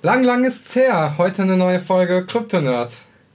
[0.00, 1.14] Lang, lang ist's her.
[1.18, 2.92] Heute eine neue Folge Kryptonerd.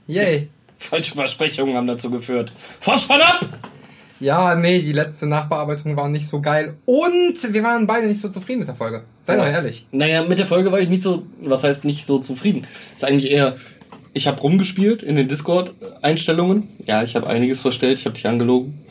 [0.07, 0.47] Yay.
[0.77, 2.53] Falsche Versprechungen haben dazu geführt.
[2.79, 3.49] Phosphor ab!
[4.21, 6.75] Ja, nee, die letzte Nachbearbeitung war nicht so geil.
[6.85, 9.03] Und wir waren beide nicht so zufrieden mit der Folge.
[9.23, 9.87] Sei doch ehrlich.
[9.91, 12.65] Naja, mit der Folge war ich nicht so, was heißt nicht so zufrieden?
[12.95, 13.57] Ist eigentlich eher,
[14.13, 16.69] ich habe rumgespielt in den Discord-Einstellungen.
[16.85, 18.85] Ja, ich habe einiges verstellt, ich habe dich angelogen.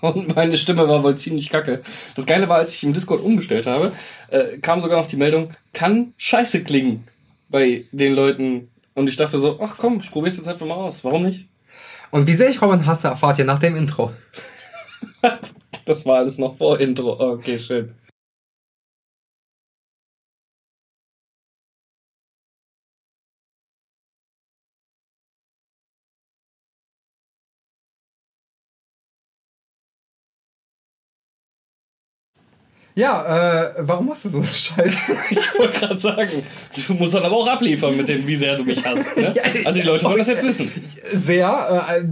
[0.00, 1.82] Und meine Stimme war wohl ziemlich kacke.
[2.16, 3.92] Das Geile war, als ich im Discord umgestellt habe,
[4.28, 7.06] äh, kam sogar noch die Meldung, kann scheiße klingen
[7.48, 8.70] bei den Leuten.
[8.94, 11.04] Und ich dachte so, ach komm, ich probier's jetzt einfach mal aus.
[11.04, 11.48] Warum nicht?
[12.10, 14.12] Und wie sehr ich Robin hasse, erfahrt ihr nach dem Intro.
[15.86, 17.18] Das war alles noch vor Intro.
[17.18, 17.94] Okay, schön.
[33.00, 35.16] Ja, äh, warum machst du so eine Scheiße?
[35.30, 36.30] Ich wollte gerade sagen,
[36.86, 39.16] du musst dann aber auch abliefern mit dem, wie sehr du mich hast.
[39.16, 39.32] Ne?
[39.34, 40.70] Ja, Also die Leute wollen das jetzt wissen.
[41.14, 42.04] Sehr, äh,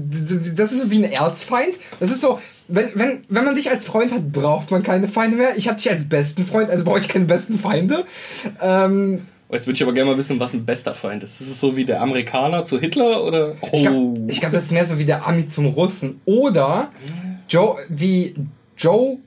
[0.55, 1.79] das ist so wie ein Erzfeind.
[2.01, 5.37] Das ist so, wenn, wenn, wenn man dich als Freund hat, braucht man keine Feinde
[5.37, 5.59] mehr.
[5.59, 8.05] Ich habe dich als besten Freund, also brauche ich keine besten Feinde.
[8.63, 11.41] Ähm, Jetzt würde ich aber gerne mal wissen, was ein bester Feind ist.
[11.43, 13.57] Ist es so wie der Amerikaner zu Hitler oder?
[13.61, 13.69] Oh.
[13.73, 16.21] Ich glaube, glaub, das ist mehr so wie der Ami zum Russen.
[16.25, 16.91] Oder
[17.49, 18.35] Joe, wie
[18.77, 19.19] Joe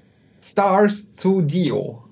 [0.41, 2.03] Stars zu Dio.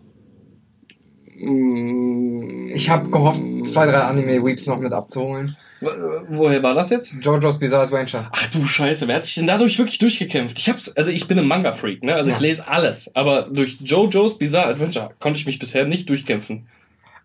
[1.37, 5.55] Mm, Ich habe gehofft, zwei, drei Anime-Weeps noch mit abzuholen.
[5.81, 5.89] wo-
[6.29, 7.13] Woher war das jetzt?
[7.21, 8.27] JoJo's Bizarre Adventure.
[8.31, 10.59] Ach du Scheiße, wer hat sich denn dadurch wirklich durchgekämpft?
[10.59, 12.15] Ich hab's, also ich bin ein Manga-Freak, ne?
[12.15, 13.09] Also ich lese alles.
[13.15, 16.67] Aber durch JoJo's Bizarre Adventure konnte ich mich bisher nicht durchkämpfen.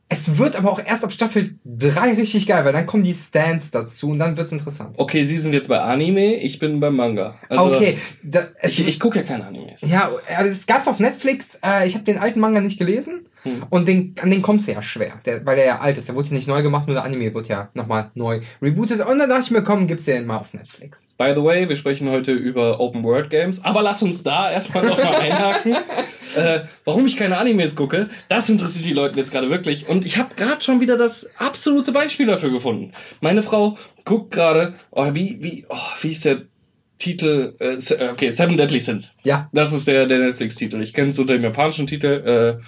[0.08, 3.70] Es wird aber auch erst ab Staffel 3 richtig geil, weil dann kommen die Stands
[3.70, 4.94] dazu und dann wird's interessant.
[4.98, 7.36] Okay, Sie sind jetzt bei Anime, ich bin beim Manga.
[7.48, 9.80] Also, okay, da, Ich, ich gucke ja keine Animes.
[9.80, 10.10] ja,
[10.40, 11.58] es gab's auf Netflix.
[11.64, 13.62] Äh, ich habe den alten Manga nicht gelesen Hm.
[13.68, 16.08] und den, an den kommst du ja schwer, der, weil der ja alt ist.
[16.08, 19.00] Der wurde ja nicht neu gemacht, nur der Anime wird ja nochmal neu rebootet.
[19.06, 21.06] Und dann dachte ich mir, komm, gib's den mal auf Netflix.
[21.18, 24.86] By the way, wir sprechen heute über Open World Games, aber lass uns da erstmal
[24.86, 25.74] nochmal einhaken.
[26.36, 29.88] äh, warum ich keine Animes gucke, das interessiert die Leute jetzt gerade wirklich.
[29.88, 32.92] Und ich habe gerade schon wieder das absolute Beispiel dafür gefunden.
[33.20, 36.42] Meine Frau guckt gerade, oh, wie, wie, oh, wie ist der
[36.98, 37.54] Titel?
[37.58, 39.14] Äh, äh, okay, Seven Deadly Sins.
[39.24, 40.80] Ja, Das ist der, der Netflix-Titel.
[40.80, 42.58] Ich kenne es unter dem japanischen Titel.
[42.60, 42.64] Äh,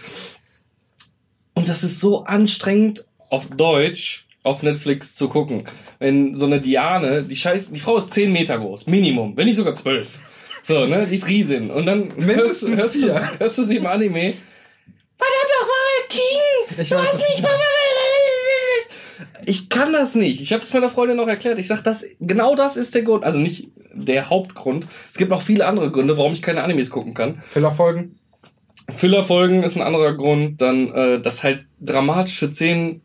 [1.56, 5.64] und das ist so anstrengend auf Deutsch auf Netflix zu gucken.
[5.98, 9.56] Wenn so eine Diane, die Scheiß, die Frau ist 10 Meter groß, Minimum, wenn nicht
[9.56, 10.18] sogar 12.
[10.62, 11.70] So, ne, die ist Riesin.
[11.70, 14.34] Und dann hörst, hörst, du, hörst du sie im Anime.
[15.16, 16.82] Verdammt nochmal, King!
[16.82, 17.48] Ich du hast mich nicht.
[19.46, 20.40] Ich kann das nicht.
[20.40, 21.58] Ich habe es meiner Freundin noch erklärt.
[21.58, 23.24] Ich sag, das genau das ist der Grund.
[23.24, 24.86] Also nicht der Hauptgrund.
[25.10, 27.42] Es gibt noch viele andere Gründe, warum ich keine Animes gucken kann.
[27.48, 28.18] Fillerfolgen.
[28.88, 30.60] Fillerfolgen ist ein anderer Grund.
[30.60, 33.02] Dann, äh, dass halt dramatische Szenen,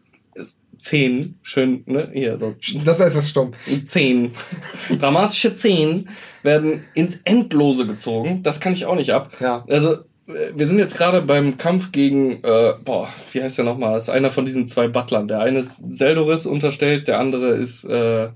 [0.80, 3.52] Szenen, schön, ne, hier so, Das heißt es stumm.
[3.88, 4.32] Szenen,
[5.00, 6.10] dramatische Szenen
[6.44, 8.42] werden ins Endlose gezogen.
[8.42, 9.32] Das kann ich auch nicht ab.
[9.40, 9.64] Ja.
[9.68, 9.98] Also,
[10.28, 13.96] wir sind jetzt gerade beim Kampf gegen, äh, boah, wie heißt der nochmal?
[13.96, 15.28] Das ist einer von diesen zwei Butlern.
[15.28, 18.30] Der eine ist Zeldoris unterstellt, der andere ist äh,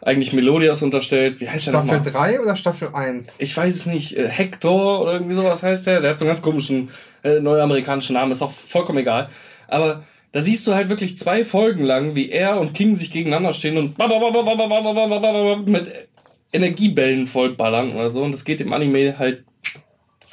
[0.00, 1.40] eigentlich Melodias unterstellt.
[1.40, 2.12] Wie heißt der Staffel nochmal?
[2.12, 3.34] 3 oder Staffel 1?
[3.38, 4.16] Ich weiß es nicht.
[4.16, 6.00] Äh, Hector oder irgendwie sowas heißt der.
[6.00, 6.90] Der hat so einen ganz komischen
[7.22, 8.32] äh, neuamerikanischen Namen.
[8.32, 9.28] Ist auch vollkommen egal.
[9.66, 13.52] Aber da siehst du halt wirklich zwei Folgen lang, wie er und King sich gegeneinander
[13.52, 13.98] stehen und
[15.66, 16.08] mit
[16.52, 18.22] Energiebällen vollballern oder so.
[18.22, 19.44] Und das geht im Anime halt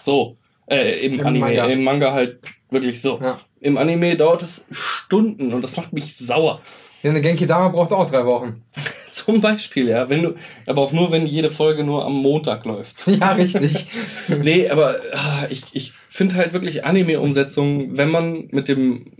[0.01, 0.35] so.
[0.67, 1.65] Äh, im, Im Anime, Manga.
[1.65, 2.39] im Manga halt
[2.69, 3.19] wirklich so.
[3.21, 3.39] Ja.
[3.61, 6.61] Im Anime dauert es Stunden und das macht mich sauer.
[7.03, 8.63] Ja, eine Genki Dama braucht auch drei Wochen.
[9.11, 10.09] Zum Beispiel, ja.
[10.09, 10.33] Wenn du,
[10.65, 13.07] aber auch nur, wenn jede Folge nur am Montag läuft.
[13.07, 13.85] Ja, richtig.
[14.27, 19.11] Nee, aber ah, ich, ich finde halt wirklich Anime-Umsetzungen, wenn man mit dem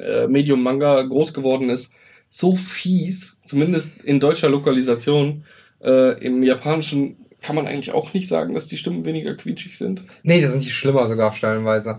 [0.00, 1.92] äh, Medium Manga groß geworden ist,
[2.28, 5.44] so fies, zumindest in deutscher Lokalisation.
[5.82, 10.04] Äh, Im Japanischen kann man eigentlich auch nicht sagen, dass die Stimmen weniger quietschig sind.
[10.22, 11.98] Nee, da sind die schlimmer sogar stellenweise.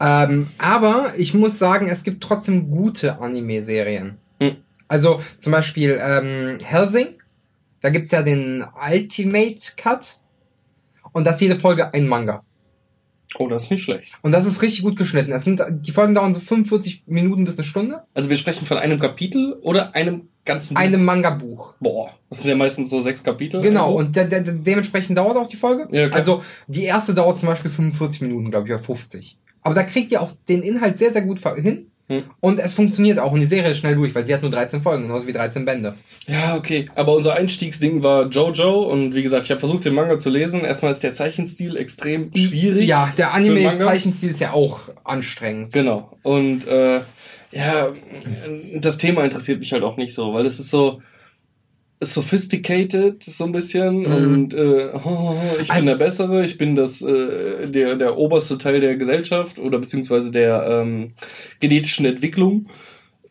[0.00, 4.18] Ähm, aber ich muss sagen, es gibt trotzdem gute Anime-Serien.
[4.40, 4.56] Hm.
[4.88, 7.14] Also zum Beispiel ähm, Helsing.
[7.80, 10.18] Da gibt's ja den Ultimate Cut.
[11.12, 12.42] Und das ist jede Folge ein Manga.
[13.38, 14.18] Oh, das ist nicht schlecht.
[14.22, 15.32] Und das ist richtig gut geschnitten.
[15.32, 18.02] Es sind, die Folgen dauern so 45 Minuten bis eine Stunde.
[18.14, 20.80] Also wir sprechen von einem Kapitel oder einem ganzen Buch?
[20.80, 21.74] Einem Manga-Buch.
[21.80, 23.60] Boah, das sind ja meistens so sechs Kapitel.
[23.60, 25.88] Genau, und de de de dementsprechend dauert auch die Folge.
[25.90, 26.18] Ja, klar.
[26.18, 29.38] also die erste dauert zum Beispiel 45 Minuten, glaube ich, oder 50.
[29.62, 31.91] Aber da kriegt ihr auch den Inhalt sehr, sehr gut hin.
[32.12, 32.24] Hm.
[32.40, 34.82] Und es funktioniert auch und die Serie ist schnell durch, weil sie hat nur 13
[34.82, 35.94] Folgen, genauso wie 13 Bände.
[36.26, 36.86] Ja, okay.
[36.94, 40.60] Aber unser Einstiegsding war Jojo und wie gesagt, ich habe versucht, den Manga zu lesen.
[40.62, 42.86] Erstmal ist der Zeichenstil extrem schwierig.
[42.86, 43.32] Ja, der.
[43.32, 45.72] Anime-Zeichenstil ist ja auch anstrengend.
[45.72, 46.12] Genau.
[46.22, 47.00] Und äh,
[47.50, 47.92] ja,
[48.76, 51.00] das Thema interessiert mich halt auch nicht so, weil es ist so
[52.04, 54.32] sophisticated so ein bisschen Mhm.
[54.34, 58.80] und äh, oh, ich bin der Bessere, ich bin das äh, der der oberste Teil
[58.80, 61.12] der Gesellschaft oder beziehungsweise der ähm,
[61.60, 62.66] genetischen Entwicklung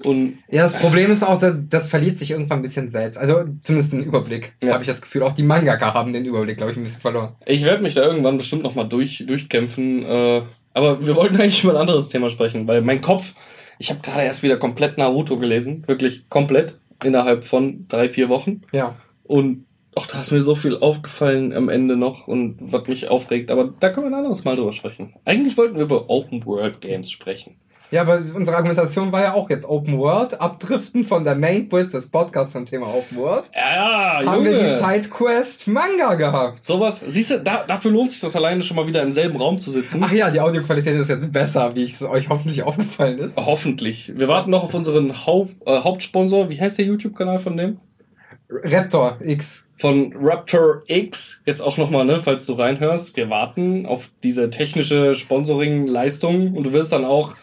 [0.03, 3.18] und Ja, das Problem ist auch, das, das verliert sich irgendwann ein bisschen selbst.
[3.19, 4.74] Also zumindest den Überblick, Ja.
[4.74, 5.21] habe ich das Gefühl.
[5.21, 7.33] Auch die Mangaka haben den Überblick, glaube ich, ein bisschen verloren.
[7.45, 10.03] ich werde mich da irgendwann bestimmt noch mal durch durchkämpfen.
[10.03, 10.41] Äh,
[10.74, 13.35] aber wir wollten eigentlich über ein anderes Thema sprechen, weil mein Kopf,
[13.77, 18.62] ich habe gerade erst wieder komplett Naruto gelesen, wirklich komplett innerhalb von drei vier Wochen.
[18.71, 18.95] Ja.
[19.24, 19.65] Und
[19.95, 23.51] auch da ist mir so viel aufgefallen am Ende noch und was mich aufregt.
[23.51, 25.13] Aber da können wir ein anderes Mal drüber sprechen.
[25.25, 27.56] Eigentlich wollten wir über Open World Games sprechen.
[27.91, 31.93] Ja, aber unsere Argumentation war ja auch jetzt Open World, abdriften von der Main Quest
[31.93, 33.51] des Podcasts zum Thema Open World.
[33.53, 34.77] Ja, haben wir die Junge.
[34.77, 36.63] Sidequest Manga gehabt.
[36.63, 39.59] Sowas, siehst du, da, dafür lohnt sich das alleine schon mal wieder im selben Raum
[39.59, 40.01] zu sitzen.
[40.05, 43.35] Ach ja, die Audioqualität ist jetzt besser, wie es euch hoffentlich aufgefallen ist.
[43.35, 44.13] Hoffentlich.
[44.15, 46.49] Wir warten noch auf unseren Hau äh, Hauptsponsor.
[46.49, 47.77] Wie heißt der YouTube-Kanal von dem?
[48.49, 49.65] Raptor X.
[49.75, 51.41] Von Raptor X.
[51.45, 53.17] Jetzt auch nochmal, ne, falls du reinhörst.
[53.17, 57.35] Wir warten auf diese technische Sponsoring-Leistung und du wirst dann auch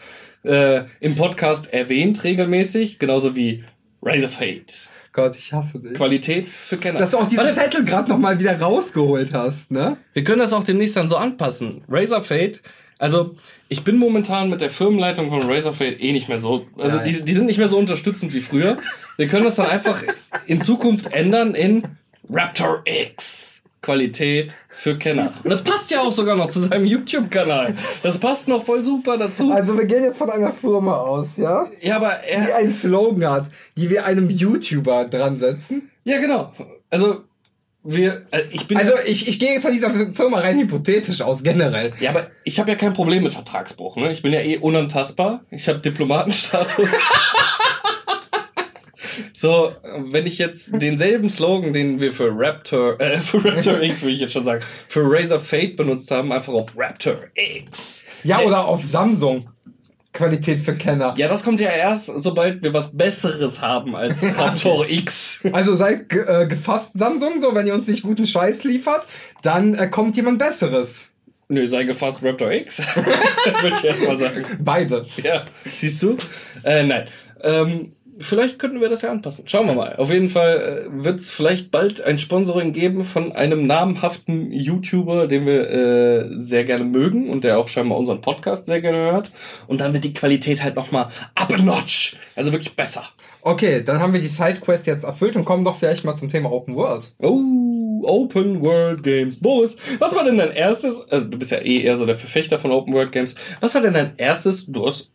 [0.43, 3.63] äh, im Podcast erwähnt regelmäßig, genauso wie
[4.01, 4.89] Razor Fate.
[5.11, 5.93] Gott, ich hasse dich.
[5.93, 6.99] Qualität für Kenner.
[6.99, 9.97] Dass du auch diesen Warte, Zettel gerade nochmal wieder rausgeholt hast, ne?
[10.13, 11.83] wir können das auch demnächst dann so anpassen.
[11.89, 12.61] Razor Fate,
[12.99, 13.35] also
[13.69, 17.09] ich bin momentan mit der Firmenleitung von Razor Fate eh nicht mehr so, also Nein.
[17.09, 18.77] die, die sind nicht mehr so unterstützend wie früher.
[19.17, 20.03] Wir können das dann einfach
[20.45, 21.83] in Zukunft ändern in
[22.29, 23.48] Raptor X.
[23.81, 25.33] Qualität für Kenner.
[25.43, 27.75] Und das passt ja auch sogar noch zu seinem YouTube-Kanal.
[28.03, 29.51] Das passt noch voll super dazu.
[29.51, 31.65] Also wir gehen jetzt von einer Firma aus, ja?
[31.81, 33.45] Ja, aber Die er, einen Slogan hat,
[33.77, 35.89] die wir einem YouTuber dran setzen.
[36.03, 36.53] ja genau.
[36.89, 37.23] Also
[37.83, 41.93] wir, äh, ich bin Also ich, ich gehe von dieser Firma rein hypothetisch aus, generell.
[42.01, 43.95] Ja, aber ich habe ja kein Problem mit Vertragsbruch.
[43.95, 44.11] Ne?
[44.11, 45.45] Ich bin ja eh unantastbar.
[45.49, 46.89] Ich habe Diplomatenstatus.
[49.39, 49.71] so,
[50.11, 54.19] wenn ich jetzt denselben Slogan, den wir für Raptor, äh, für Raptor X, will ich
[54.19, 58.03] jetzt schon sagen, für Razor Fate benutzt haben, einfach auf Raptor X.
[58.25, 59.49] Ja, oder auf Samsung.
[60.11, 61.13] Qualität für Kenner.
[61.15, 65.39] Ja, das kommt ja erst, sobald wir was Besseres haben als Raptor X.
[65.53, 69.07] Also seid ge äh, gefasst, Samsung, so wenn ihr uns nicht guten Scheiß liefert,
[69.41, 71.11] dann äh, kommt jemand Besseres.
[71.47, 72.79] Nö, sei gefasst Raptor X.
[73.61, 74.45] Würde ich erst mal sagen.
[74.59, 75.05] Beide.
[75.23, 76.17] Ja, siehst du?
[76.63, 77.07] Äh, nein.
[77.41, 79.47] Ähm, vielleicht könnten wir das ja anpassen.
[79.47, 79.95] Schauen wir mal.
[79.95, 85.27] Auf jeden Fall äh, wird es vielleicht bald ein Sponsoring geben von einem namhaften YouTuber,
[85.27, 89.31] den wir äh, sehr gerne mögen und der auch scheinbar unseren Podcast sehr gerne hört.
[89.67, 92.17] Und dann wird die Qualität halt nochmal up a notch.
[92.35, 93.03] Also wirklich besser.
[93.41, 96.51] Okay, dann haben wir die Sidequest jetzt erfüllt und kommen doch vielleicht mal zum Thema
[96.51, 97.11] Open World.
[97.19, 97.39] Oh,
[98.03, 99.39] Open World Games.
[99.39, 102.59] Boris, was war denn dein erstes, also du bist ja eh eher so der Verfechter
[102.59, 105.09] von Open World Games, was war denn dein erstes, du hast,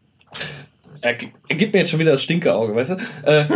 [1.04, 1.18] er,
[1.48, 2.94] er gibt mir jetzt schon wieder das Stinkeauge, weißt du?
[3.28, 3.46] Äh,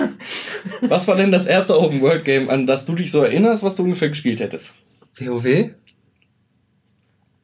[0.83, 3.77] was war denn das erste Open World Game, an das du dich so erinnerst, was
[3.77, 4.75] du ungefähr gespielt hättest?
[5.19, 5.71] WoW?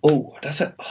[0.02, 0.84] Oh, das hat, oh,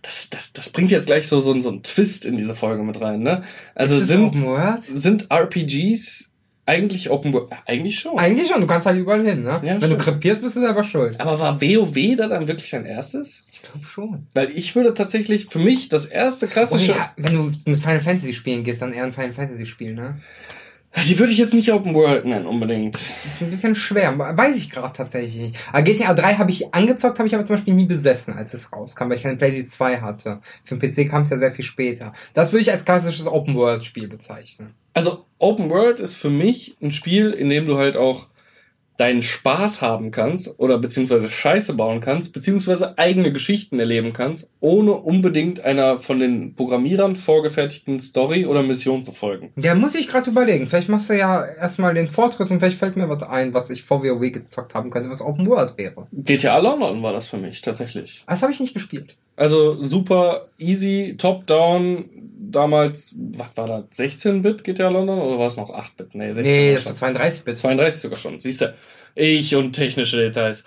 [0.00, 2.98] das, das, das bringt jetzt gleich so, so, so einen Twist in diese Folge mit
[2.98, 3.44] rein, ne?
[3.74, 4.34] Also sind,
[4.80, 6.27] sind RPGs
[6.68, 7.48] eigentlich Open World?
[7.66, 8.18] Eigentlich schon.
[8.18, 9.60] Eigentlich schon, du kannst halt überall hin, ne?
[9.62, 10.02] Ja, Wenn du stimmt.
[10.02, 11.18] krepierst, bist du selber schuld.
[11.20, 13.44] Aber war WoW da dann wirklich dein erstes?
[13.50, 14.26] Ich glaube schon.
[14.34, 16.92] Weil ich würde tatsächlich für mich das erste Oh, klassische.
[16.92, 20.20] ja, wenn du mit Final Fantasy spielen gehst, dann eher ein Final Fantasy Spiel, ne?
[21.06, 22.96] Die würde ich jetzt nicht Open World nennen, unbedingt.
[22.96, 25.58] Das ist ein bisschen schwer, weiß ich gerade tatsächlich nicht.
[25.70, 28.72] Aber GTA 3 habe ich angezockt, habe ich aber zum Beispiel nie besessen, als es
[28.72, 30.40] rauskam, weil ich keine PlayStation 2 hatte.
[30.64, 32.14] Für den PC kam es ja sehr viel später.
[32.32, 34.74] Das würde ich als klassisches Open-World-Spiel bezeichnen.
[34.94, 38.26] Also, Open World ist für mich ein Spiel, in dem du halt auch
[38.98, 44.92] deinen Spaß haben kannst oder beziehungsweise Scheiße bauen kannst, beziehungsweise eigene Geschichten erleben kannst, ohne
[44.92, 49.52] unbedingt einer von den Programmierern vorgefertigten Story oder Mission zu folgen.
[49.56, 50.66] Ja, muss ich gerade überlegen.
[50.66, 53.84] Vielleicht machst du ja erstmal den Vortritt und vielleicht fällt mir was ein, was ich
[53.84, 56.08] vor WoW gezockt haben könnte, was Open World wäre.
[56.12, 58.24] GTA London war das für mich, tatsächlich.
[58.26, 59.16] Das habe ich nicht gespielt.
[59.36, 62.04] Also super easy, top-down,
[62.50, 66.14] damals, was war das, 16-Bit GTA London oder war es noch 8-Bit?
[66.14, 67.58] Nee, 16 Nee, das war 32 Bit.
[67.58, 68.74] 32 sogar schon, siehst du.
[69.14, 70.64] Ich und technische Details.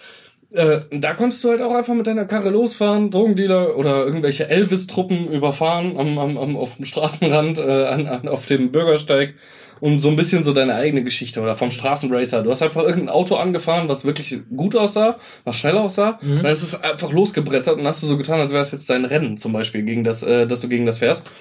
[0.51, 5.31] Äh, da konntest du halt auch einfach mit deiner Karre losfahren, Drogendealer oder irgendwelche Elvis-Truppen
[5.31, 9.35] überfahren am, am, am, auf dem Straßenrand, äh, an, an, auf dem Bürgersteig
[9.81, 12.43] und so ein bisschen so deine eigene Geschichte oder vom Straßenracer.
[12.43, 16.19] Du hast einfach irgendein Auto angefahren, was wirklich gut aussah, was schnell aussah.
[16.21, 16.37] Mhm.
[16.37, 18.89] Und dann ist es einfach losgebrettert und hast du so getan, als wäre es jetzt
[18.89, 21.31] dein Rennen zum Beispiel, gegen das, äh, dass du gegen das fährst.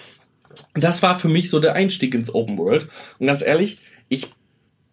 [0.74, 2.88] Das war für mich so der Einstieg ins Open World.
[3.18, 3.78] Und ganz ehrlich,
[4.08, 4.30] ich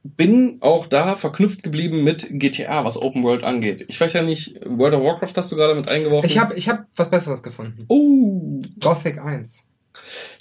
[0.04, 3.86] bin auch da verknüpft geblieben mit GTA, was Open World angeht.
[3.88, 6.30] Ich weiß ja nicht, World of Warcraft hast du gerade mit eingeworfen.
[6.30, 7.86] Ich habe ich hab was Besseres gefunden.
[7.90, 8.62] Oh.
[8.80, 9.64] Gothic 1.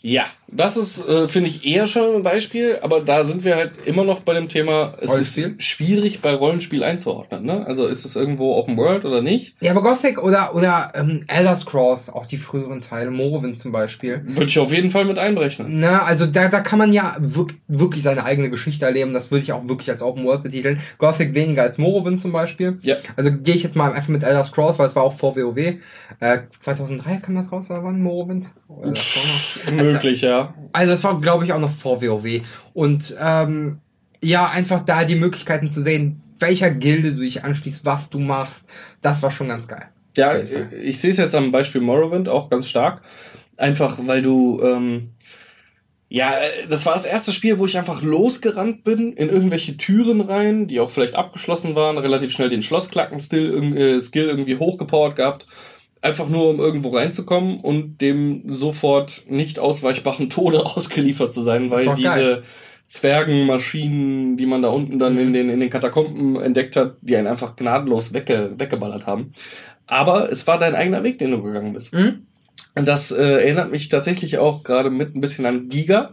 [0.00, 3.72] Ja, das ist, äh, finde ich, eher schon ein Beispiel, aber da sind wir halt
[3.84, 5.54] immer noch bei dem Thema, es Rollenspiel?
[5.58, 7.44] ist schwierig bei Rollenspiel einzuordnen.
[7.44, 7.66] Ne?
[7.66, 9.56] Also ist es irgendwo Open World oder nicht?
[9.60, 14.22] Ja, aber Gothic oder, oder ähm, Elder Scrolls, auch die früheren Teile, Morrowind zum Beispiel.
[14.24, 15.80] Würde ich auf jeden Fall mit einberechnen.
[15.80, 19.12] Na, also da, da kann man ja wirk wirklich seine eigene Geschichte erleben.
[19.14, 20.80] Das würde ich auch wirklich als Open World betiteln.
[20.98, 22.78] Gothic weniger als Morrowind zum Beispiel.
[22.82, 22.96] Ja.
[23.16, 25.58] Also gehe ich jetzt mal einfach mit Elder Scrolls, weil es war auch vor WoW.
[26.20, 28.50] Äh, 2003 kam das raus, oder wann Morrowind?
[28.68, 29.72] Oder noch?
[29.72, 30.35] Möglich, ja.
[30.72, 32.42] Also das war, glaube ich, auch noch vor WoW.
[32.74, 33.78] Und ähm,
[34.22, 38.68] ja, einfach da die Möglichkeiten zu sehen, welcher Gilde du dich anschließt, was du machst,
[39.02, 39.88] das war schon ganz geil.
[40.16, 40.68] Ja, Fall.
[40.82, 43.02] ich sehe es jetzt am Beispiel Morrowind auch ganz stark.
[43.56, 45.10] Einfach, weil du, ähm,
[46.08, 50.20] ja, äh, das war das erste Spiel, wo ich einfach losgerannt bin in irgendwelche Türen
[50.20, 55.46] rein, die auch vielleicht abgeschlossen waren, relativ schnell den Schlossklacken-Skill äh, irgendwie hochgepowert gehabt.
[56.02, 61.94] Einfach nur, um irgendwo reinzukommen und dem sofort nicht ausweichbaren Tode ausgeliefert zu sein, weil
[61.96, 62.42] diese geil.
[62.86, 65.32] Zwergenmaschinen, die man da unten dann in Mhm.
[65.32, 69.32] den, in den Katakomben entdeckt hat, die einen einfach gnadenlos wegge, weggeballert haben.
[69.86, 71.92] Aber es war dein eigener Weg, den du gegangen bist.
[71.92, 72.26] Mhm.
[72.74, 76.12] Und das äh, erinnert mich tatsächlich auch gerade mit ein bisschen an Giga.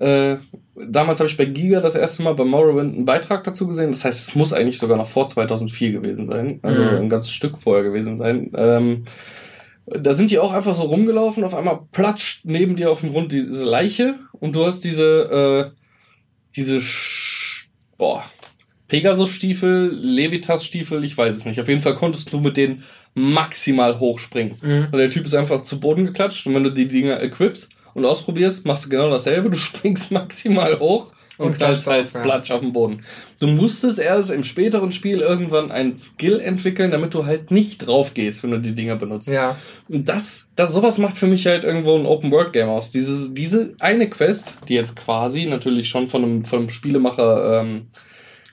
[0.00, 0.36] Äh,
[0.76, 3.90] damals habe ich bei Giga das erste Mal bei Morrowind einen Beitrag dazu gesehen.
[3.90, 6.60] Das heißt, es muss eigentlich sogar noch vor 2004 gewesen sein.
[6.62, 6.88] Also Mhm.
[6.96, 8.52] ein ganzes Stück vorher gewesen sein.
[8.56, 9.04] Ähm,
[9.86, 11.42] da sind die auch einfach so rumgelaufen.
[11.44, 15.70] Auf einmal platscht neben dir auf dem Grund diese Leiche und du hast diese, äh,
[16.54, 18.22] diese, Sch boah,
[18.88, 21.60] Pegasus-Stiefel, Levitas-Stiefel, ich weiß es nicht.
[21.60, 22.82] Auf jeden Fall konntest du mit denen
[23.14, 24.54] maximal hochspringen.
[24.62, 24.86] Mhm.
[24.92, 26.46] Und der Typ ist einfach zu Boden geklatscht.
[26.46, 29.50] Und wenn du die Dinger equipst und ausprobierst, machst du genau dasselbe.
[29.50, 32.20] Du springst maximal hoch und, Und knallst halt auf, ja.
[32.20, 33.04] platsch auf den Boden.
[33.38, 38.12] Du musstest erst im späteren Spiel irgendwann einen Skill entwickeln, damit du halt nicht drauf
[38.12, 39.28] gehst, wenn du die Dinger benutzt.
[39.28, 39.56] Ja.
[39.88, 42.90] Und das, das, sowas macht für mich halt irgendwo ein Open-World-Game aus.
[42.90, 47.86] Diese, diese eine Quest, die jetzt quasi natürlich schon von einem, von einem Spielemacher ähm,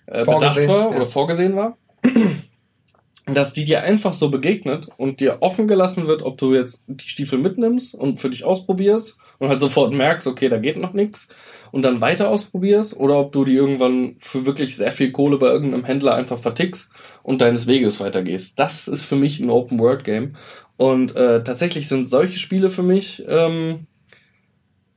[0.06, 0.96] äh, bedacht war ja.
[0.96, 1.78] oder vorgesehen war,
[3.28, 7.08] dass die dir einfach so begegnet und dir offen gelassen wird, ob du jetzt die
[7.08, 11.28] Stiefel mitnimmst und für dich ausprobierst und halt sofort merkst, okay, da geht noch nichts
[11.72, 15.48] und dann weiter ausprobierst oder ob du die irgendwann für wirklich sehr viel Kohle bei
[15.48, 16.88] irgendeinem Händler einfach vertickst
[17.24, 18.60] und deines Weges weitergehst.
[18.60, 20.36] Das ist für mich ein Open-World-Game
[20.78, 23.88] und äh, tatsächlich sind solche Spiele für mich ähm,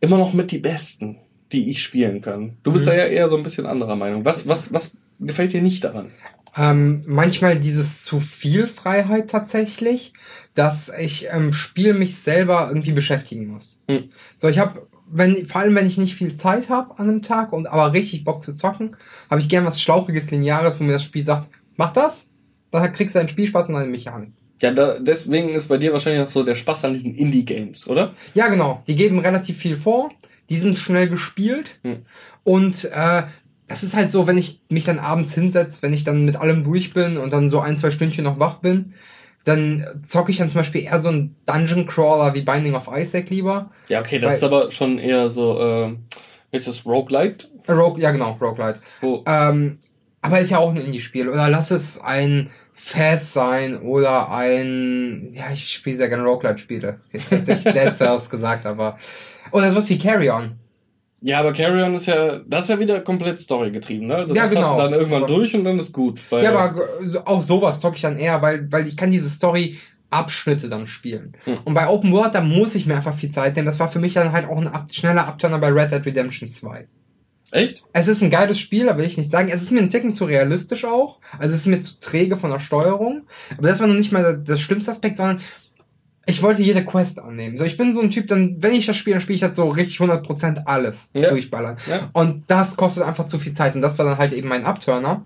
[0.00, 1.16] immer noch mit die besten,
[1.52, 2.58] die ich spielen kann.
[2.62, 2.90] Du bist Mhm.
[2.90, 4.24] da ja eher so ein bisschen anderer Meinung.
[4.26, 6.10] Was, was, was gefällt dir nicht daran?
[6.58, 10.12] Ähm, manchmal dieses zu viel Freiheit tatsächlich,
[10.54, 13.80] dass ich im Spiel mich selber irgendwie beschäftigen muss.
[13.88, 14.08] Hm.
[14.36, 17.52] So, ich habe, wenn, vor allem wenn ich nicht viel Zeit habe an einem Tag
[17.52, 18.96] und aber richtig Bock zu zocken,
[19.30, 22.28] habe ich gern was Schlauchiges, Lineares, wo mir das Spiel sagt, mach das,
[22.72, 24.32] dann kriegst du deinen Spielspaß und deine Mechanik.
[24.60, 28.14] Ja, da, deswegen ist bei dir wahrscheinlich auch so der Spaß an diesen Indie-Games, oder?
[28.34, 28.82] Ja, genau.
[28.88, 30.10] Die geben relativ viel vor.
[30.50, 31.78] Die sind schnell gespielt.
[31.84, 31.98] Hm.
[32.42, 33.22] Und äh,
[33.68, 36.64] das ist halt so, wenn ich mich dann abends hinsetze, wenn ich dann mit allem
[36.64, 38.94] durch bin und dann so ein, zwei Stündchen noch wach bin,
[39.44, 43.30] dann zocke ich dann zum Beispiel eher so einen Dungeon Crawler wie Binding of Isaac
[43.30, 43.70] lieber.
[43.88, 45.96] Ja, okay, das ist aber schon eher so, äh,
[46.50, 47.46] ist das Roguelite?
[47.66, 48.80] Äh, Rogue, ja genau, Roguelite.
[49.00, 49.78] Wo, Ähm,
[50.20, 51.28] aber ist ja auch ein Indie-Spiel.
[51.28, 57.00] Oder lass es ein Fast sein oder ein, ja, ich spiele sehr gerne Roguelite-Spiele.
[57.12, 58.98] Jetzt hätte ich Dead Cells gesagt, aber,
[59.52, 60.56] oder sowas wie Carry On.
[61.20, 64.16] Ja, aber Carrion ist ja, das ist ja wieder komplett storygetrieben, ne?
[64.16, 64.76] Also Ja, das hast genau.
[64.76, 66.22] du dann irgendwann Aber- durch und dann ist gut.
[66.30, 66.82] Ja, aber
[67.24, 69.78] auch sowas zocke ich dann eher, weil, weil ich kann diese Story
[70.10, 71.34] Abschnitte dann spielen.
[71.44, 71.58] Hm.
[71.64, 73.66] Und bei Open World, da muss ich mir einfach viel Zeit nehmen.
[73.66, 76.48] Das war für mich dann halt auch ein ab schneller Abturner bei Red Dead Redemption
[76.48, 76.88] 2.
[77.50, 77.82] Echt?
[77.92, 79.50] Es ist ein geiles Spiel, da will ich nicht sagen.
[79.52, 81.18] Es ist mir ein Ticken zu realistisch auch.
[81.38, 83.22] Also es ist mir zu träge von der Steuerung.
[83.56, 85.40] Aber das war noch nicht mal das schlimmste Aspekt, sondern
[86.28, 87.56] ich wollte jede Quest annehmen.
[87.56, 89.56] So, ich bin so ein Typ, dann, wenn ich das spiele, dann spiele ich das
[89.56, 91.30] so richtig 100% alles Ja.
[91.30, 91.76] durchballern.
[91.88, 92.10] Ja.
[92.12, 93.74] Und das kostet einfach zu viel Zeit.
[93.74, 95.24] Und das war dann halt eben mein Abturner.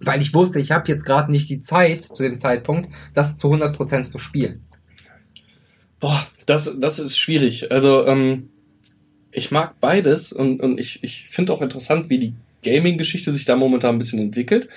[0.00, 3.48] Weil ich wusste, ich habe jetzt gerade nicht die Zeit zu dem Zeitpunkt, das zu
[3.50, 4.62] 100% zu spielen.
[6.00, 7.72] Boah, das, das ist schwierig.
[7.72, 8.50] Also, ähm,
[9.32, 13.56] ich mag beides und, und ich, ich finde auch interessant, wie die Gaming-Geschichte sich da
[13.56, 14.68] momentan ein bisschen entwickelt.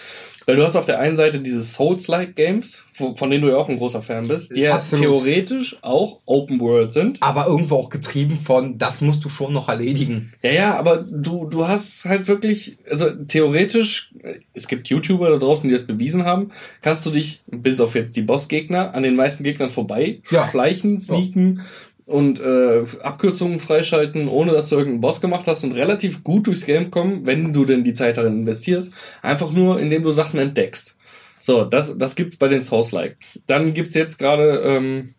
[0.49, 3.69] Weil du hast auf der einen Seite diese Souls-like Games, von denen du ja auch
[3.69, 7.21] ein großer Fan bist, die ja theoretisch auch Open World sind.
[7.21, 10.33] Aber irgendwo auch getrieben von, das musst du schon noch erledigen.
[10.41, 14.11] Ja, ja, aber du, du hast halt wirklich, also theoretisch,
[14.53, 16.49] es gibt YouTuber da draußen, die das bewiesen haben,
[16.81, 20.49] kannst du dich, bis auf jetzt die Bossgegner, an den meisten Gegnern vorbei Ja.
[20.49, 21.61] schleichen, sneaken
[22.09, 26.65] und äh, Abkürzungen freischalten, ohne dass du irgendeinen Boss gemacht hast und relativ gut durchs
[26.65, 28.91] Game kommen, wenn du denn die Zeit darin investierst.
[29.21, 30.95] Einfach nur, indem du Sachen entdeckst.
[31.39, 33.17] So, das, das gibt's bei den Souls-like.
[33.47, 35.13] Dann gibt's jetzt gerade ähm,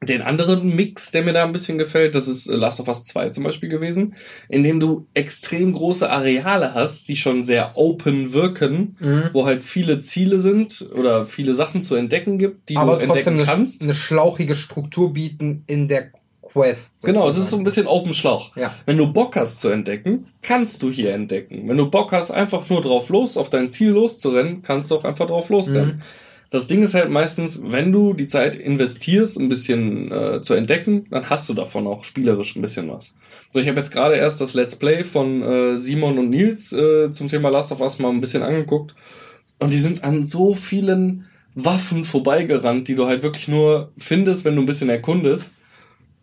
[0.00, 3.30] den anderen Mix, der mir da ein bisschen gefällt, das ist Last of Us 2
[3.30, 4.14] zum Beispiel gewesen,
[4.48, 9.30] in dem du extrem große Areale hast, die schon sehr open wirken, Mhm.
[9.32, 13.34] wo halt viele Ziele sind oder viele Sachen zu entdecken gibt, die Aber du entdecken
[13.34, 13.82] eine, kannst.
[13.82, 16.12] eine schlauchige Struktur bieten in der
[16.58, 17.04] Quest.
[17.04, 17.60] Genau, es ist so sozusagen.
[17.60, 18.56] ein bisschen Open Schlauch.
[18.56, 18.74] Ja.
[18.86, 21.68] Wenn du Bock hast zu entdecken, kannst du hier entdecken.
[21.68, 25.04] Wenn du Bock hast, einfach nur drauf los, auf dein Ziel loszurennen, kannst du auch
[25.04, 25.96] einfach drauf losrennen.
[25.96, 26.02] Mhm.
[26.50, 31.06] Das Ding ist halt meistens, wenn du die Zeit investierst, ein bisschen äh, zu entdecken,
[31.10, 33.12] dann hast du davon auch spielerisch ein bisschen was.
[33.52, 37.10] So, ich habe jetzt gerade erst das Let's Play von äh, Simon und Nils äh,
[37.10, 38.94] zum Thema Last of Us mal ein bisschen angeguckt.
[39.58, 44.56] Und die sind an so vielen Waffen vorbeigerannt, die du halt wirklich nur findest, wenn
[44.56, 45.50] du ein bisschen erkundest.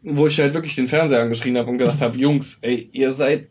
[0.06, 3.48] Wo ich halt wirklich den Fernseher angeschrien habe und gedacht habe, Jungs, ey, ihr seid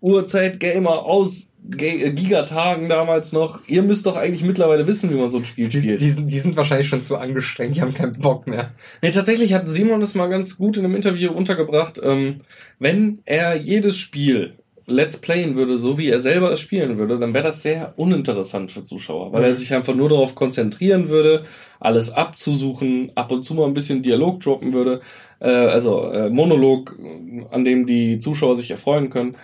[0.00, 3.60] Urzeit-Gamer aus äh, Gigatagen damals noch.
[3.66, 6.00] Ihr müsst doch eigentlich mittlerweile wissen, wie man so ein Spiel Die, spielt.
[6.00, 8.72] die, sind, die sind wahrscheinlich schon zu angestrengt, die haben keinen Bock mehr.
[9.02, 12.00] Nee, tatsächlich hat Simon es mal ganz gut in einem Interview untergebracht.
[12.02, 12.36] Ähm,
[12.78, 14.54] wenn er jedes Spiel
[14.88, 18.72] Let's Playen würde, so wie er selber es spielen würde, dann wäre das sehr uninteressant
[18.72, 19.46] für Zuschauer, weil Mhm.
[19.46, 21.44] er sich einfach nur darauf konzentrieren würde,
[21.78, 25.00] alles abzusuchen, ab und zu mal ein bisschen Dialog droppen würde,
[25.40, 29.36] äh, also äh, Monolog, äh, an dem die Zuschauer sich erfreuen können.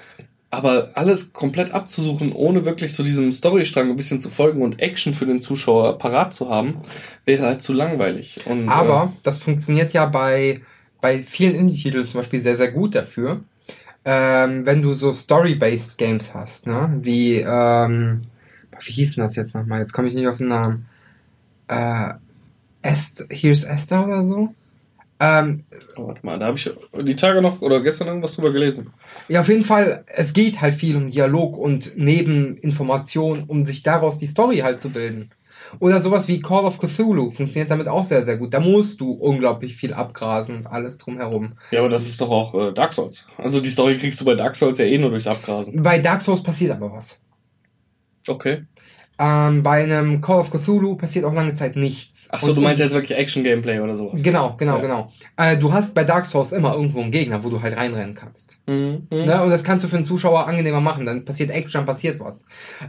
[0.50, 5.12] Aber alles komplett abzusuchen, ohne wirklich so diesem Storystrang ein bisschen zu folgen und Action
[5.12, 6.76] für den Zuschauer parat zu haben,
[7.24, 8.38] wäre halt zu langweilig.
[8.46, 10.60] Und, äh, Aber das funktioniert ja bei,
[11.00, 13.40] bei vielen Indie-Titeln zum Beispiel sehr, sehr gut dafür.
[14.04, 16.98] Ähm, wenn du so Story-based Games hast, ne?
[17.00, 18.22] Wie, ähm,
[18.80, 19.80] wie hieß denn das jetzt nochmal?
[19.80, 20.86] Jetzt komme ich nicht auf den Namen.
[21.68, 22.10] Äh,
[22.82, 24.54] Est Here's Esther oder so?
[25.20, 25.62] Ähm,
[25.96, 26.70] Oh, warte mal, da habe ich
[27.06, 28.90] die Tage noch oder gestern irgendwas drüber gelesen.
[29.28, 34.18] ja, auf jeden Fall, es geht halt viel um Dialog und Nebeninformation, um sich daraus
[34.18, 35.30] die Story halt zu bilden.
[35.80, 38.52] Oder sowas wie Call of Cthulhu funktioniert damit auch sehr, sehr gut.
[38.54, 41.54] Da musst du unglaublich viel abgrasen und alles drumherum.
[41.70, 43.26] Ja, aber das ist doch auch äh, Dark Souls.
[43.38, 45.82] Also die Story kriegst du bei Dark Souls ja eh nur durchs Abgrasen.
[45.82, 47.20] Bei Dark Souls passiert aber was.
[48.28, 48.64] Okay.
[49.16, 52.26] Ähm, bei einem Call of Cthulhu passiert auch lange Zeit nichts.
[52.30, 54.20] Ach so, Und- du meinst jetzt wirklich Action-Gameplay oder sowas?
[54.20, 54.80] Genau, genau, Ja.
[54.82, 55.12] genau.
[55.36, 58.58] Äh, du hast bei Dark Souls immer irgendwo einen Gegner, wo du halt reinrennen kannst.
[58.66, 59.06] Mhm.
[59.10, 59.24] mhm.
[59.24, 59.40] Ne?
[59.42, 61.06] Und das kannst du für den Zuschauer angenehmer machen.
[61.06, 62.42] Dann passiert Action, dann passiert was.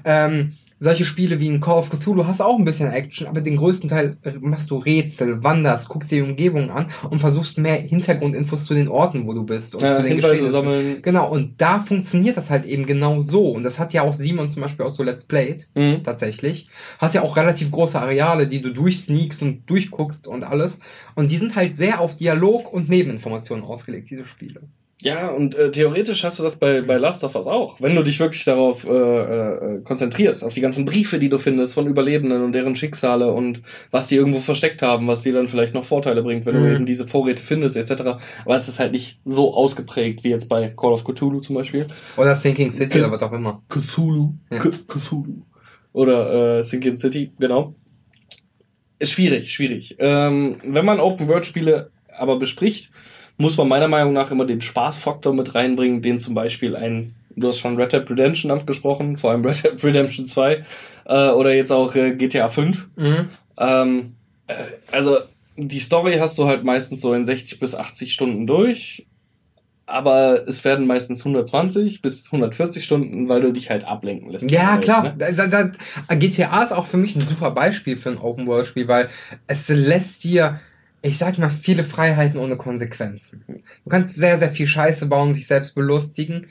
[0.03, 3.55] Ähm, solche Spiele wie ein Call of Cthulhu hast auch ein bisschen Action, aber den
[3.57, 8.65] größten Teil machst du Rätsel, wanderst, guckst dir die Umgebung an und versuchst mehr Hintergrundinfos
[8.65, 9.73] zu den Orten, wo du bist.
[9.75, 10.97] Und Ja, zu den Hinweise sammeln.
[11.01, 13.49] Genau, und da funktioniert das halt eben genau so.
[13.51, 16.03] Und das hat ja auch Simon zum Beispiel auch so Let's Played, Mhm.
[16.03, 16.69] tatsächlich.
[16.99, 20.79] Hast ja auch relativ große Areale, die du durchsneakst und durchguckst und alles.
[21.15, 24.61] Und die sind halt sehr auf Dialog und Nebeninformationen ausgelegt, diese Spiele.
[25.05, 27.79] Ja, und äh, theoretisch hast du das bei, bei Last of Us auch.
[27.79, 31.75] Wenn du dich wirklich darauf äh, äh, konzentrierst, auf die ganzen Briefe, die du findest
[31.75, 35.75] von Überlebenden und deren Schicksale und was die irgendwo versteckt haben, was dir dann vielleicht
[35.75, 36.63] noch Vorteile bringt, wenn Mhm.
[36.65, 38.01] du eben diese Vorräte findest, etc.
[38.45, 41.85] Aber es ist halt nicht so ausgeprägt wie jetzt bei Call of Cthulhu zum Beispiel.
[42.17, 43.61] Oder Sinking City oder was auch immer.
[43.69, 44.33] Cthulhu.
[44.49, 44.57] Ja.
[44.57, 45.43] Cthulhu.
[45.93, 47.75] Oder äh, Sinking City, genau.
[48.97, 49.97] Ist schwierig, schwierig.
[49.99, 52.89] Ähm, wenn man Open-World-Spiele aber bespricht,
[53.37, 57.47] muss man meiner Meinung nach immer den Spaßfaktor mit reinbringen, den zum Beispiel ein, du
[57.47, 60.63] hast schon Red Dead Redemption angesprochen, vor allem Red Dead Redemption 2
[61.05, 62.87] äh, oder jetzt auch äh, GTA 5.
[62.95, 63.29] Mhm.
[63.57, 64.13] Ähm,
[64.47, 64.53] äh,
[64.91, 65.19] also
[65.57, 69.05] die Story hast du halt meistens so in 60 bis 80 Stunden durch,
[69.85, 74.49] aber es werden meistens 120 bis 140 Stunden, weil du dich halt ablenken lässt.
[74.49, 75.03] Ja, Halt, klar.
[75.03, 75.15] ne?
[75.17, 79.09] Da, da, GTA ist auch für mich ein super Beispiel für ein Open-World-Spiel, weil
[79.47, 80.59] es lässt dir,
[81.05, 83.43] ich sag mal, viele Freiheiten ohne Konsequenzen.
[83.83, 86.47] Du kannst sehr, sehr viel Scheiße bauen, sich selbst belustigen,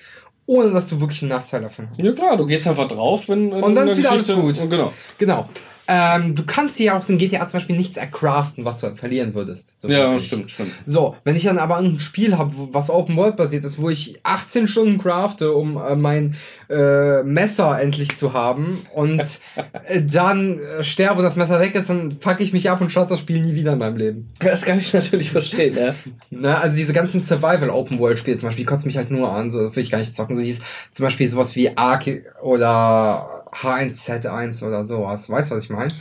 [0.47, 2.01] ohne dass du wirklich einen Nachteil davon hast.
[2.01, 4.71] Ja klar, du gehst einfach drauf, wenn wenn Und dann ist wieder alles Geschichte- gut.
[4.71, 4.93] Genau.
[5.19, 5.49] Genau.
[5.87, 9.35] Ähm, du kannst ja auch in GTA zum Beispiel nichts ercraften, was du halt verlieren
[9.35, 9.81] würdest.
[9.81, 10.73] So Ja, stimmt, stimmt.
[10.87, 14.18] So, wenn ich dann aber ein Spiel habe, was Open World basiert ist, wo ich
[14.23, 16.37] 18 Stunden crafte, um äh, mein
[16.70, 19.20] äh, Messer endlich zu haben und
[19.87, 22.90] äh, dann äh, sterbe und das Messer weg ist, dann fuck ich mich ab und
[22.90, 24.29] starte das Spiel nie wieder in meinem Leben.
[24.38, 25.94] Das kann ich natürlich verstehen, ja.
[26.31, 26.59] Ne?
[26.59, 29.51] Also diese ganzen Survival Open World Spiele zum Beispiel, die kotzen mich halt nur an,
[29.51, 30.37] so will ich gar nicht zocken.
[30.37, 30.61] So hieß
[30.92, 32.05] zum Beispiel sowas wie Ark
[32.42, 35.29] oder H1Z1 oder sowas.
[35.31, 35.93] Weißt du, was ich meine?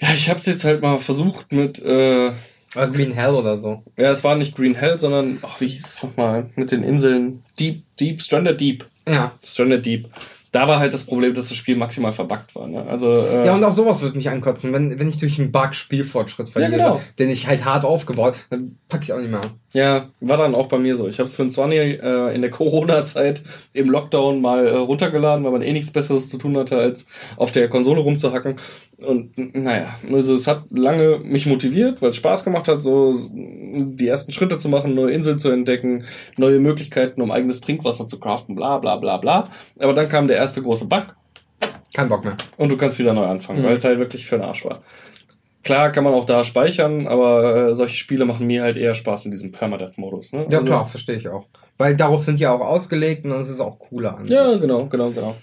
[0.00, 2.32] Ja, ich hab's jetzt halt mal versucht mit, äh,
[2.74, 3.82] Oder Green Hell oder so.
[3.96, 7.42] ja, es war nicht Green Hell, sondern, ach, wie hieß es nochmal, mit den Inseln,
[7.58, 8.86] Deep, Deep, Stranded Deep.
[9.08, 9.32] Ja.
[9.44, 10.08] Stranded Deep.
[10.52, 12.66] da war halt das Problem, dass das Spiel maximal verbuggt war.
[12.66, 12.84] Ne?
[12.88, 15.74] Also, äh, Ja, und auch sowas würde mich ankotzen, wenn, wenn ich durch einen Bug
[15.74, 17.00] Spielfortschritt verliere, genau.
[17.18, 19.50] den ich halt hart aufgebaut, dann pack ich auch nicht mehr an.
[19.72, 21.06] Ja, war dann auch bei mir so.
[21.06, 25.44] Ich habe es für ein 20 äh, in der Corona-Zeit im Lockdown mal äh, runtergeladen,
[25.44, 27.06] weil man eh nichts Besseres zu tun hatte, als
[27.36, 28.56] auf der Konsole rumzuhacken.
[29.06, 34.08] Und naja, also es hat lange mich motiviert, weil es Spaß gemacht hat, so die
[34.08, 36.04] ersten Schritte zu machen, neue Inseln zu entdecken,
[36.36, 39.44] neue Möglichkeiten, um eigenes Trinkwasser zu craften, bla bla bla bla.
[39.78, 41.14] Aber dann kam der erste große Bug
[41.94, 42.36] Kein Bock mehr.
[42.56, 43.66] und du kannst wieder neu anfangen, Mhm.
[43.66, 44.78] weil es halt wirklich für den Arsch war.
[45.62, 49.26] Klar kann man auch da speichern, aber äh, solche Spiele machen mir halt eher Spaß
[49.26, 50.32] in diesem Permadeath-Modus.
[50.32, 50.46] Ne?
[50.48, 51.46] Ja, Also- klar, verstehe ich auch.
[51.76, 54.60] Weil darauf sind die auch ausgelegt und dann ist es auch cooler an Ja, sich.
[54.60, 55.36] genau, genau, genau.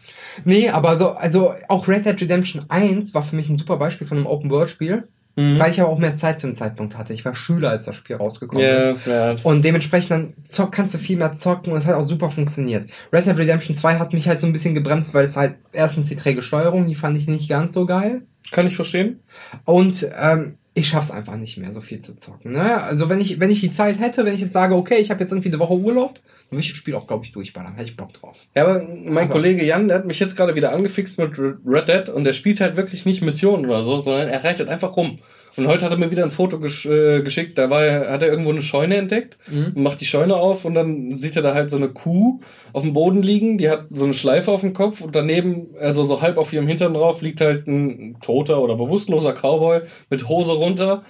[0.45, 4.05] Nee, aber so, also auch Red Dead Redemption 1 war für mich ein super Beispiel
[4.07, 5.59] von einem Open-World-Spiel, Mhm.
[5.59, 7.13] weil ich aber auch mehr Zeit zu dem Zeitpunkt hatte.
[7.13, 9.05] Ich war Schüler, als das Spiel rausgekommen ist.
[9.07, 9.35] Ja, ja.
[9.43, 12.87] Und dementsprechend dann zock, kannst du viel mehr zocken und es hat auch super funktioniert.
[13.13, 16.07] Red Dead Redemption 2 hat mich halt so ein bisschen gebremst, weil es halt erstens
[16.09, 18.21] die träge Steuerung, die fand ich nicht ganz so geil.
[18.51, 19.19] Kann ich verstehen.
[19.65, 22.51] Und ähm, ich schaff's einfach nicht mehr, so viel zu zocken.
[22.53, 22.81] Ne?
[22.83, 25.21] Also wenn ich, wenn ich die Zeit hätte, wenn ich jetzt sage, okay, ich habe
[25.21, 27.73] jetzt irgendwie eine Woche Urlaub, dann würde ich das Spiel auch, glaube ich, durchballern.
[27.75, 28.37] Hätte ich Bock drauf.
[28.55, 31.87] Ja, aber mein Aber- Kollege Jan, der hat mich jetzt gerade wieder angefixt mit Red
[31.87, 35.19] Dead und der spielt halt wirklich nicht Missionen oder so, sondern er reitet einfach rum.
[35.55, 38.21] Und heute hat er mir wieder ein Foto gesch äh, geschickt, da war er, hat
[38.21, 39.73] er irgendwo eine Scheune entdeckt Mhm.
[39.75, 42.39] und macht die Scheune auf und dann sieht er da halt so eine Kuh
[42.73, 46.03] auf dem Boden liegen, die hat so eine Schleife auf dem Kopf und daneben, also
[46.03, 50.53] so halb auf ihrem Hintern drauf, liegt halt ein toter oder bewusstloser Cowboy mit Hose
[50.53, 51.03] runter.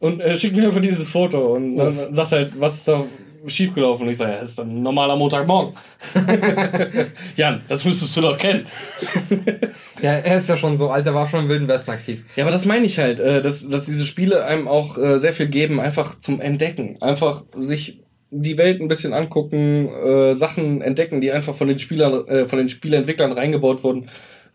[0.00, 3.04] Und er schickt mir einfach dieses Foto und dann sagt halt, was ist da
[3.46, 4.06] schiefgelaufen?
[4.06, 5.74] Und ich sage, ja, das ist ein normaler Montagmorgen.
[7.36, 8.66] Jan, das müsstest du doch kennen.
[10.02, 12.24] Ja, er ist ja schon so alt, er war schon im Wilden Westen aktiv.
[12.36, 15.32] Ja, aber das meine ich halt, äh, dass, dass diese Spiele einem auch äh, sehr
[15.32, 17.00] viel geben, einfach zum Entdecken.
[17.00, 22.26] Einfach sich die Welt ein bisschen angucken, äh, Sachen entdecken, die einfach von den Spielern,
[22.26, 24.10] äh, von den Spieleentwicklern reingebaut wurden,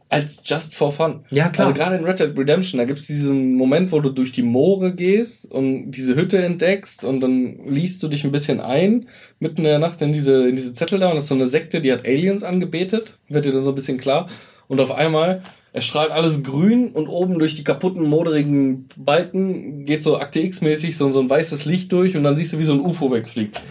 [0.10, 1.24] als just for fun.
[1.30, 1.68] Ja, klar.
[1.68, 4.94] Also gerade in Red Dead Redemption, da gibt's diesen Moment, wo du durch die Moore
[4.94, 9.08] gehst und diese Hütte entdeckst und dann liest du dich ein bisschen ein,
[9.40, 11.48] mitten in der Nacht in diese, in diese Zettel da und das ist so eine
[11.48, 14.28] Sekte, die hat Aliens angebetet, wird dir dann so ein bisschen klar.
[14.68, 15.44] Und auf einmal
[15.74, 21.10] erstrahlt alles grün und oben durch die kaputten, moderigen Balken geht so Akte X-mäßig so,
[21.12, 23.62] so ein weißes Licht durch und dann siehst du, wie so ein UFO wegfliegt.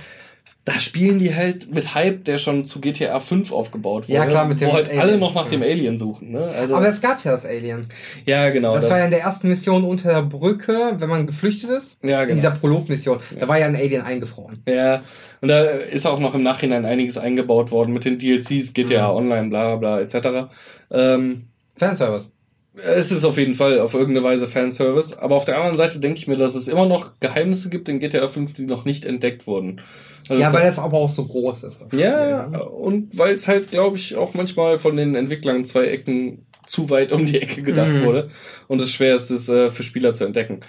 [0.70, 4.12] Da spielen die halt mit Hype, der schon zu GTA 5 aufgebaut wurde.
[4.12, 5.50] Ja, klar, mit dem Wo halt Alien, alle noch nach ja.
[5.52, 6.30] dem Alien suchen.
[6.32, 6.40] Ne?
[6.44, 7.86] Also, Aber es gab ja das Alien.
[8.26, 8.74] ja, genau.
[8.74, 11.98] Das da- war ja in der ersten Mission unter der Brücke, wenn man geflüchtet ist.
[12.04, 12.36] Ja, In genau.
[12.40, 13.18] dieser Prolog-Mission.
[13.40, 14.58] Da war ja ein Alien eingefroren.
[14.66, 15.02] Ja,
[15.40, 19.16] und da ist auch noch im Nachhinein einiges eingebaut worden mit den DLCs, GTA Mhm.
[19.16, 20.50] Online, bla bla etc.
[20.90, 21.44] Ähm,
[21.76, 22.30] Fanservice.
[22.74, 26.18] es ist auf jeden Fall auf irgendeine Weise Fanservice, aber auf der anderen Seite denke
[26.18, 29.46] ich mir, dass es immer noch Geheimnisse gibt in GTA 5, die noch nicht entdeckt
[29.46, 29.80] wurden.
[30.28, 31.86] Also Ja, es- weil das aber auch so groß ist.
[31.94, 32.64] ja, ne?
[32.68, 37.12] und weil es halt, glaube ich, auch manchmal von den Entwicklern zwei Ecken zu weit
[37.12, 38.02] um die Ecke gedacht Mhm.
[38.04, 38.30] wurde
[38.68, 40.60] und es schwer ist, es äh, für Spieler zu entdecken.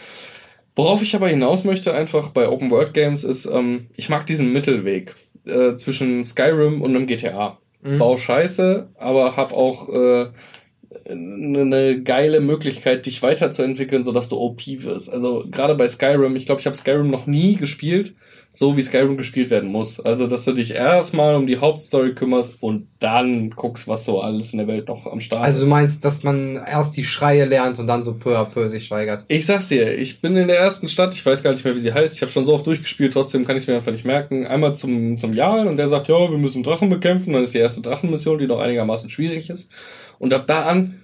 [0.76, 4.54] Worauf ich aber hinaus möchte, einfach bei Open World Games, ist, ähm, ich mag diesen
[4.54, 7.58] Mittelweg äh, zwischen Skyrim und einem GTA.
[7.82, 7.98] Mhm.
[7.98, 10.28] Bau Scheiße, aber hab auch äh,
[11.10, 15.10] eine geile Möglichkeit, dich weiterzuentwickeln, sodass du OP wirst.
[15.12, 18.16] Also gerade bei Skyrim, ich glaube, ich habe Skyrim noch nie gespielt,
[18.52, 20.00] so wie Skyrim gespielt werden muss.
[20.00, 24.52] Also, dass du dich erstmal um die Hauptstory kümmerst und dann guckst, was so alles
[24.54, 25.66] in der Welt noch am Start Also ist.
[25.66, 28.86] du meinst, dass man erst die Schreie lernt und dann so peu à peu sich
[28.86, 29.24] steigert.
[29.28, 31.80] Ich sag's dir, ich bin in der ersten Stadt, ich weiß gar nicht mehr, wie
[31.80, 32.16] sie heißt.
[32.16, 34.48] Ich habe schon so oft durchgespielt, trotzdem kann ich mir einfach nicht merken.
[34.48, 37.34] Einmal zum, zum Jarl und der sagt, ja, wir müssen Drachen bekämpfen.
[37.34, 39.72] Dann ist die erste Drachenmission, die noch einigermaßen schwierig ist.
[40.18, 41.02] Und ab da an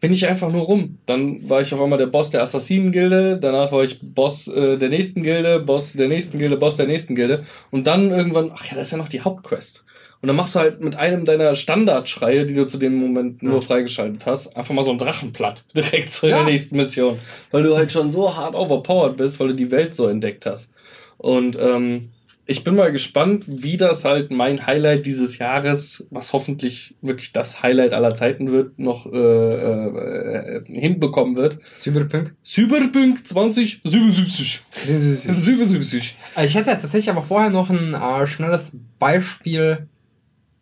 [0.00, 0.98] bin ich einfach nur rum.
[1.06, 4.88] Dann war ich auf einmal der Boss der Assassinen-Gilde, danach war ich Boss äh, der
[4.90, 7.44] nächsten Gilde, Boss der nächsten Gilde, Boss der nächsten Gilde.
[7.70, 9.84] Und dann irgendwann, ach ja, das ist ja noch die Hauptquest.
[10.22, 13.54] Und dann machst du halt mit einem deiner Standardschreie, die du zu dem Moment nur
[13.54, 13.60] Ja.
[13.60, 15.64] freigeschaltet hast, einfach mal so einen Drachen platt.
[15.76, 16.36] Direkt zu Ja.
[16.38, 17.18] der nächsten Mission.
[17.50, 20.70] Weil du halt schon so hart overpowered bist, weil du die Welt so entdeckt hast.
[21.18, 22.10] Und ähm,
[22.48, 27.62] ich bin mal gespannt, wie das halt mein Highlight dieses Jahres, was hoffentlich wirklich das
[27.62, 31.58] Highlight aller Zeiten wird, noch äh, äh, hinbekommen wird.
[31.74, 32.36] Cyberpunk?
[32.44, 34.60] Cyberpunk 2077.
[34.84, 36.14] 77.
[36.36, 39.88] Also ich hätte tatsächlich aber vorher noch ein äh, schnelles Beispiel.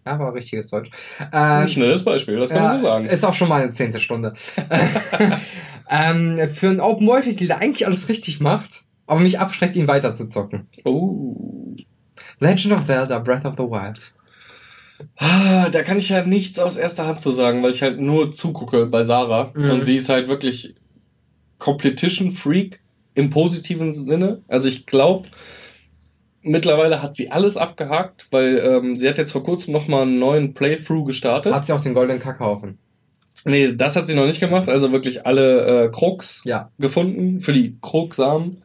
[0.07, 0.91] Ja, war richtiges Deutsch.
[1.31, 3.07] Ein Ähm, schnelles Beispiel, das kann man so sagen.
[3.07, 4.33] Ist auch schon mal eine zehnte Stunde.
[5.91, 9.89] ähm, für einen Open World Titel, der eigentlich alles richtig macht, aber mich abschreckt, ihn
[9.89, 10.67] weiter zu zocken.
[10.85, 11.64] Oh.
[12.41, 14.13] Legend of Zelda Breath of the Wild.
[15.19, 18.31] Ah, Da kann ich ja nichts aus erster Hand zu sagen, weil ich halt nur
[18.33, 19.51] zugucke bei Sarah.
[19.55, 19.71] Mhm.
[19.71, 20.75] Und sie ist halt wirklich
[21.59, 22.81] Competition Freak
[23.15, 24.43] im positiven Sinne.
[24.49, 25.29] Also ich glaube,
[26.43, 30.55] mittlerweile hat sie alles abgehakt, weil ähm, sie hat jetzt vor kurzem nochmal einen neuen
[30.55, 31.53] Playthrough gestartet.
[31.55, 32.79] Hat sie auch den goldenen Kackhaufen?
[33.45, 34.69] Nee, das hat sie noch nicht gemacht.
[34.69, 36.71] Also wirklich alle äh, Krux Ja.
[36.79, 38.63] gefunden für die Krugsamen.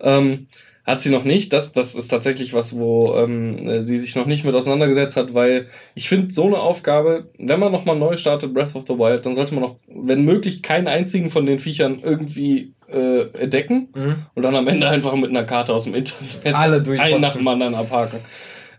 [0.00, 0.46] Ähm,
[0.84, 1.52] hat sie noch nicht.
[1.52, 5.32] Das, das ist tatsächlich was, wo ähm, äh, sie sich noch nicht mit auseinandergesetzt hat,
[5.32, 9.24] weil ich finde, so eine Aufgabe, wenn man nochmal neu startet, Breath of the Wild,
[9.24, 14.16] dann sollte man auch, wenn möglich, keinen einzigen von den Viechern irgendwie äh, entdecken Mhm.
[14.34, 17.46] und dann am Ende einfach mit einer Karte aus dem Internet Alle einen nach dem
[17.48, 18.18] anderen abhaken.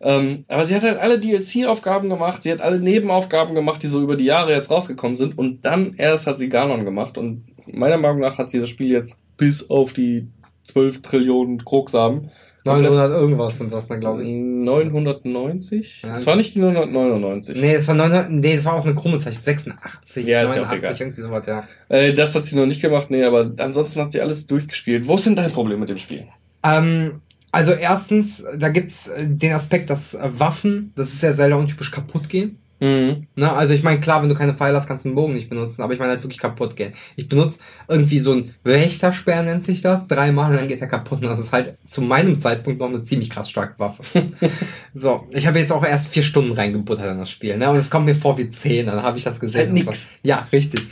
[0.01, 4.01] Ähm, aber sie hat halt alle DLC-Aufgaben gemacht, sie hat alle Nebenaufgaben gemacht, die so
[4.01, 7.97] über die Jahre jetzt rausgekommen sind und dann erst hat sie Ganon gemacht und meiner
[7.97, 10.27] Meinung nach hat sie das Spiel jetzt bis auf die
[10.63, 12.31] 12 Trillionen Krogsamen
[12.65, 14.29] 900 irgendwas sind das dann, glaube ich.
[14.29, 16.01] 990?
[16.03, 16.13] Ja.
[16.13, 17.59] Das war nicht die 999.
[17.59, 19.33] Nee, es war 900, nee, es war auch eine krumme Zahl.
[19.33, 21.67] 86, Ja, ist ja 89, irgendwie sowas, ja.
[21.89, 25.07] Äh, das hat sie noch nicht gemacht, nee, aber ansonsten hat sie alles durchgespielt.
[25.07, 26.25] Wo ist denn dein Problem mit dem Spiel?
[26.63, 27.19] Ähm,
[27.51, 32.29] also erstens, da gibt's äh, den Aspekt, dass Waffen, das ist ja sehr untypisch kaputt
[32.29, 32.59] gehen.
[32.83, 33.27] Mhm.
[33.37, 33.49] Ne?
[33.49, 35.81] Also ich meine, klar, wenn du keine Pfeile hast, kannst du den Bogen nicht benutzen,
[35.81, 36.91] aber ich meine halt wirklich kaputt gehen.
[37.15, 41.21] Ich benutze irgendwie so ein Wächtersperr, nennt sich das, dreimal und dann geht er kaputt.
[41.21, 44.03] Und das ist halt zu meinem Zeitpunkt noch eine ziemlich krass starke Waffe.
[44.93, 47.69] so, ich habe jetzt auch erst vier Stunden reingebuttert in das Spiel, ne?
[47.69, 49.61] Und es kommt mir vor wie zehn, dann habe ich das gesehen.
[49.61, 50.11] Halt nix.
[50.21, 50.85] Ja, richtig.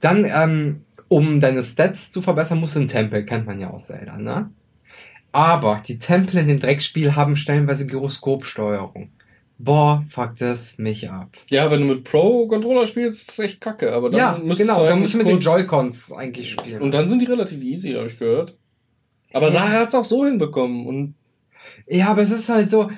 [0.00, 3.86] Dann, ähm, um deine Stats zu verbessern, musst du einen Tempel, kennt man ja aus
[3.86, 4.50] Zelda, ne?
[5.30, 9.10] Aber die Tempel in dem Dreckspiel haben stellenweise Gyroskopsteuerung.
[9.58, 11.30] Boah, fuckt es mich ab.
[11.48, 14.82] Ja, wenn du mit Pro-Controller spielst, ist es echt kacke, aber dann ja, müsstest genau,
[14.82, 16.82] du dann musst du mit den Joy-Cons eigentlich spielen.
[16.82, 18.54] Und dann sind die relativ easy, habe ich gehört.
[19.32, 19.52] Aber Ja.
[19.52, 20.86] Sarah hat's auch so hinbekommen.
[20.86, 21.14] Und
[21.86, 22.90] ja, aber es ist halt so,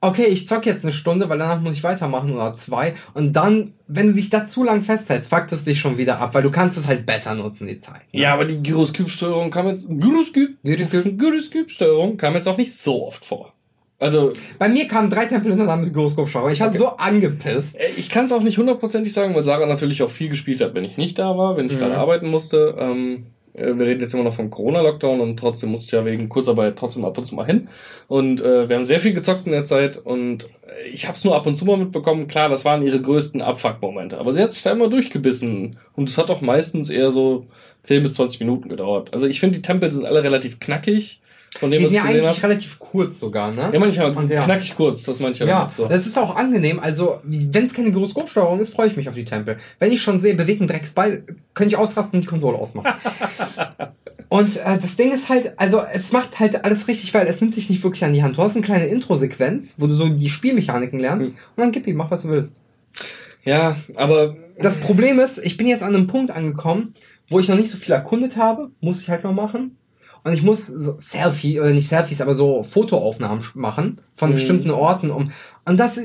[0.00, 2.94] okay, ich zock jetzt eine Stunde, weil danach muss ich weitermachen oder zwei.
[3.12, 6.34] Und dann, wenn du dich da zu lang festhältst, fuckt es dich schon wieder ab,
[6.34, 8.02] weil du kannst es halt besser nutzen, die Zeit.
[8.12, 8.20] ne?
[8.20, 9.86] ja, aber die Gyroskop-Steuerung kam jetzt.
[9.86, 10.48] Gyroskop?
[10.62, 11.18] Gyroskop.
[11.18, 13.52] Gyroskop-Steuerung kam jetzt auch nicht so oft vor.
[13.98, 16.50] Also, Bei mir kamen drei Tempel hintereinander mit Gyroskopsteuerung.
[16.50, 16.76] Ich war Okay.
[16.76, 17.76] so angepisst.
[17.80, 20.74] äh, ich kann es auch nicht hundertprozentig sagen, weil Sarah natürlich auch viel gespielt hat,
[20.74, 21.78] wenn ich nicht da war, wenn ich Mhm.
[21.78, 22.74] gerade arbeiten musste.
[22.78, 26.28] Ähm, äh, wir reden jetzt immer noch vom Corona-Lockdown und trotzdem musste ich ja wegen
[26.28, 27.68] Kurzarbeit trotzdem ab und zu mal hin.
[28.06, 31.24] Und äh, wir haben sehr viel gezockt in der Zeit und äh, ich habe es
[31.24, 32.28] nur ab und zu mal mitbekommen.
[32.28, 34.18] Klar, das waren ihre größten Abfuck-Momente.
[34.18, 35.78] Aber sie hat sich da immer durchgebissen.
[35.94, 37.46] Und es hat auch meistens eher so
[37.82, 39.08] 10 bis 20 Minuten gedauert.
[39.14, 41.20] Also ich finde, die Tempel sind alle relativ knackig,
[41.58, 42.42] von dem, Die sind ja eigentlich habe.
[42.42, 43.70] relativ kurz sogar, ne?
[43.72, 44.44] Ja, manchmal Und ja.
[44.44, 45.86] knackig kurz, das meine ich ja so.
[45.86, 46.78] das ist auch angenehm.
[46.80, 49.56] Also, wenn es keine Gyroskopsteuerung ist, freue ich mich auf die Tempel.
[49.78, 51.22] Wenn ich schon sehe, bewegt ein Drecksball,
[51.54, 52.92] könnte ich ausrasten und die Konsole ausmachen.
[54.28, 57.54] und äh, das Ding ist halt, also es macht halt alles richtig, weil es nimmt
[57.54, 58.36] sich nicht wirklich an die Hand.
[58.36, 61.34] Du hast eine kleine Intro-Sequenz, wo du so die Spielmechaniken lernst Mhm.
[61.56, 62.60] und dann gib ihm, mach was du willst.
[63.44, 66.94] Ja, aber Das Problem ist, ich bin jetzt an einem Punkt angekommen,
[67.28, 69.76] wo ich noch nicht so viel erkundet habe, muss ich halt mal machen.
[70.26, 74.34] Und ich muss so Selfie, oder nicht Selfies, aber so Fotoaufnahmen machen von Mhm.
[74.34, 75.10] bestimmten Orten.
[75.12, 75.30] Um,
[75.64, 76.00] und das,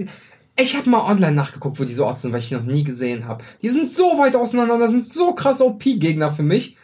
[0.59, 3.27] ich habe mal online nachgeguckt, wo diese Orte sind, weil ich die noch nie gesehen
[3.27, 3.43] habe.
[3.63, 6.77] Die sind so weit auseinander, das sind so krass OP-Gegner für mich.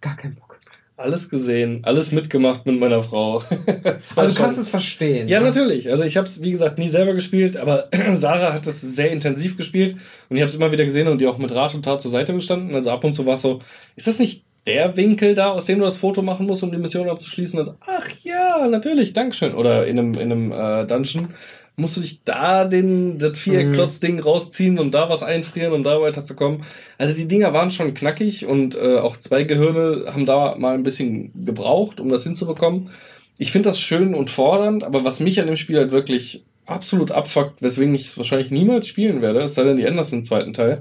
[0.00, 0.58] Gar kein Bock.
[0.96, 3.42] alles gesehen, alles mitgemacht mit meiner Frau.
[4.16, 5.28] Also du kannst es verstehen.
[5.28, 5.46] Ja, ne?
[5.46, 5.88] natürlich.
[5.90, 9.56] Also ich habe es, wie gesagt, nie selber gespielt, aber Sarah hat es sehr intensiv
[9.56, 9.96] gespielt
[10.28, 12.10] und ich habe es immer wieder gesehen und die auch mit Rat und Tat zur
[12.10, 12.74] Seite gestanden.
[12.74, 13.60] Also ab und zu war es so,
[13.96, 16.78] ist das nicht der Winkel da, aus dem du das Foto machen musst, um die
[16.78, 17.58] Mission abzuschließen?
[17.58, 19.54] Also, ach ja, natürlich, Dankeschön.
[19.54, 21.28] Oder in einem, in einem äh, Dungeon
[21.76, 23.34] musst du dich da den, das Mhm.
[23.34, 26.62] Viereck-Klotz-Ding rausziehen und da was einfrieren, um da weiterzukommen.
[26.98, 30.84] Also die Dinger waren schon knackig und äh, auch zwei Gehirne haben da mal ein
[30.84, 32.90] bisschen gebraucht, um das hinzubekommen.
[33.38, 37.10] Ich finde das schön und fordernd, aber was mich an dem Spiel halt wirklich absolut
[37.10, 40.22] abfuckt, weswegen ich es wahrscheinlich niemals spielen werde, es sei denn, die ändern es im
[40.22, 40.78] zweiten Teil,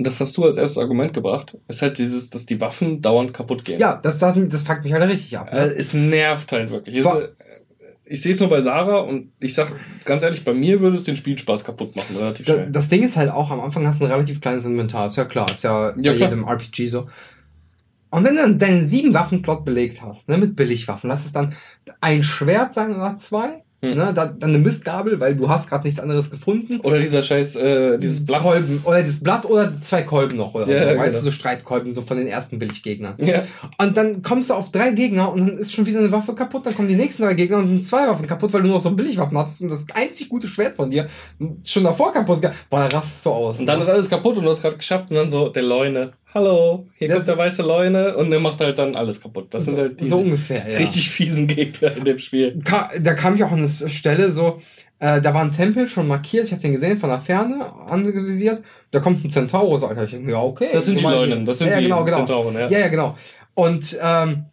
[0.00, 3.34] und das hast du als erstes Argument gebracht, ist halt dieses, dass die Waffen dauernd
[3.34, 3.78] kaputt gehen.
[3.78, 5.52] Ja, das, das, das fuckt mich halt richtig ab.
[5.52, 5.58] Ne?
[5.76, 6.96] es nervt halt wirklich.
[6.96, 7.28] Es, Wa- äh,
[8.06, 9.72] ich sehe es nur bei Sarah und ich sag
[10.06, 12.70] ganz ehrlich, bei mir würde es den Spielspaß kaputt machen, relativ schnell.
[12.70, 15.08] das Ding ist halt auch, am Anfang hast du ein relativ kleines Inventar.
[15.08, 16.14] Ist ja klar, ist ja, bei klar.
[16.14, 17.06] jedem RPG so.
[18.10, 21.52] Und wenn du dann deinen sieben Waffenslot belegt hast, ne, mit Billigwaffen, lass es dann
[22.00, 23.96] ein Schwert sein oder zwei, Hm.
[23.96, 26.80] ne, dann, dann eine Mistgabel, weil du hast gerade nichts anderes gefunden.
[26.80, 28.42] Oder dieser scheiß, äh, dieses Blatt.
[28.42, 31.18] Kolben, oder das Blatt oder zwei Kolben noch, oder Ja, so, weißt genau.
[31.18, 33.14] du, so Streitkolben, so von den ersten Billiggegnern.
[33.18, 33.44] Ja.
[33.78, 36.66] Und dann kommst du auf drei Gegner und dann ist schon wieder eine Waffe kaputt,
[36.66, 38.90] dann kommen die nächsten drei Gegner und sind zwei Waffen kaputt, weil du nur so
[38.90, 41.08] Billigwaffen hattest und das einzig gute Schwert von dir
[41.64, 43.60] schon davor kaputt Boah, da rastest du aus.
[43.60, 43.82] Und dann ne?
[43.82, 46.12] ist alles kaputt und du hast gerade geschafft und dann so der Leune.
[46.32, 49.48] Hallo, hier Das- kommt der weiße Leune und der macht halt dann alles kaputt.
[49.50, 50.78] Das sind halt die so ungefähr, ja.
[50.78, 52.60] richtig fiesen Gegner in dem Spiel.
[52.64, 54.60] Ka da kam ich auch an eine Stelle so,
[55.00, 58.62] äh, da war ein Tempel schon markiert, ich habe den gesehen von der Ferne, angevisiert.
[58.92, 60.04] Da kommt ein Centaurus, Alter.
[60.04, 60.68] Ich denke ja, okay.
[60.72, 62.18] Das sind die so Leunen, das sind ja, die genau, genau.
[62.18, 62.68] Zentauren, ja.
[62.68, 63.16] Ja, ja, genau.
[63.54, 64.44] Und ähm,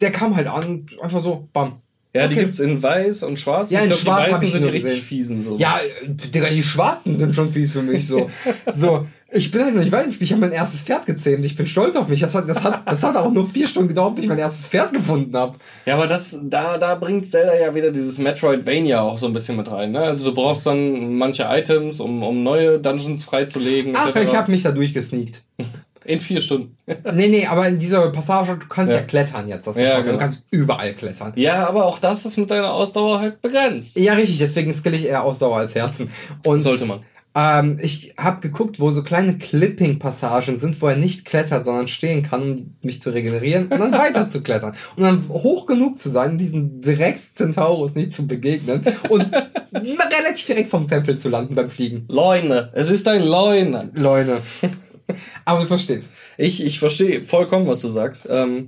[0.00, 1.80] der kam halt an, einfach so, bam.
[2.14, 2.44] Ja, die Okay.
[2.46, 3.70] gibt's in weiß und schwarz.
[3.70, 5.04] Ja, ich in glaub, schwarz die weißen sind die richtig gesehen.
[5.04, 5.42] fiesen.
[5.44, 5.56] So.
[5.56, 8.30] Ja, äh, Digga, die Schwarzen sind schon fies für mich so.
[8.72, 10.08] so, ich bin halt noch nicht weit.
[10.20, 11.44] Ich habe mein erstes Pferd gezähmt.
[11.44, 12.20] Ich bin stolz auf mich.
[12.20, 14.66] Das hat, das hat, das hat auch nur vier Stunden gedauert, bis ich mein erstes
[14.66, 15.58] Pferd gefunden habe.
[15.84, 19.56] Ja, aber das, da, da bringt Zelda ja wieder dieses Metroidvania auch so ein bisschen
[19.56, 19.92] mit rein.
[19.92, 20.00] Ne?
[20.00, 23.92] Also du brauchst dann manche Items, um, um neue Dungeons freizulegen.
[23.94, 24.28] Ach, etc.
[24.28, 25.42] ich habe mich da durchgesneakt.
[26.04, 26.74] In vier Stunden.
[27.12, 29.04] Nee, nee, aber in dieser Passage, du kannst ja, Ja.
[29.04, 29.66] klettern jetzt.
[29.66, 30.12] Das Ja, genau.
[30.12, 31.34] Du kannst überall klettern.
[31.36, 33.98] Ja, aber auch das ist mit deiner Ausdauer halt begrenzt.
[33.98, 36.08] Ja, richtig, deswegen skill ich eher Ausdauer als Herzen.
[36.46, 37.00] Und Sollte man.
[37.34, 42.22] Ähm, ich habe geguckt, wo so kleine Clipping-Passagen sind, wo er nicht klettert, sondern stehen
[42.22, 44.74] kann, um mich zu regenerieren und dann weiter zu klettern.
[44.96, 49.32] Und dann hoch genug zu sein, um diesen Drex Centaurus nicht zu begegnen und
[49.72, 52.06] relativ direkt vom Tempel zu landen beim Fliegen.
[52.08, 52.70] Leune.
[52.74, 53.90] Es ist ein Leune.
[53.94, 54.40] Leute.
[55.44, 56.12] Aber du verstehst.
[56.36, 58.26] Ich, ich verstehe vollkommen, was du sagst.
[58.28, 58.66] Ähm,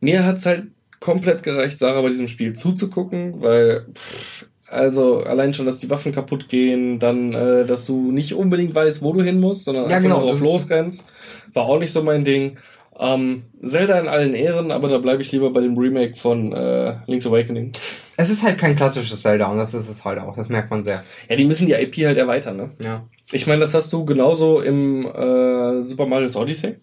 [0.00, 0.66] mir hat's halt
[1.00, 6.12] komplett gereicht, Sarah bei diesem Spiel zuzugucken, weil, pff, also allein schon, dass die Waffen
[6.12, 9.96] kaputt gehen, dann, äh, dass du nicht unbedingt weißt, wo du hin musst, sondern Ja,
[9.96, 11.06] einfach genau, drauf losrennst,
[11.52, 12.58] war auch nicht so mein Ding.
[12.98, 16.96] Ähm, Zelda in allen Ehren, aber da bleibe ich lieber bei dem Remake von äh,
[17.06, 17.72] Link's Awakening.
[18.16, 20.36] Es ist halt kein klassisches Zelda und das ist es halt auch.
[20.36, 21.02] Das merkt man sehr.
[21.28, 22.70] Ja, die müssen die IP halt erweitern, ne?
[22.80, 23.04] Ja.
[23.32, 26.76] Ich meine, das hast du genauso im äh, Super Mario Odyssey.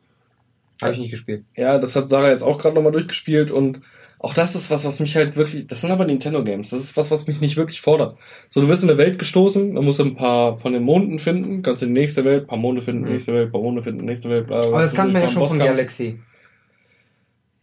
[0.81, 1.45] Habe ich nicht gespielt.
[1.55, 3.81] Ja, das hat Sarah jetzt auch gerade nochmal durchgespielt und
[4.23, 6.95] auch das ist was, was mich halt wirklich, das sind aber Nintendo Games, das ist
[6.95, 8.17] was, was mich nicht wirklich fordert.
[8.49, 11.17] So, du wirst in der Welt gestoßen, dann musst du ein paar von den Monden
[11.17, 13.09] finden, kannst in die nächste Welt, paar Monde finden, Mhm.
[13.09, 15.47] nächste Welt, paar Monde finden, nächste Welt, bla, bla, Aber das kannte man ja schon
[15.47, 15.57] von.
[15.57, 16.19] Galaxy.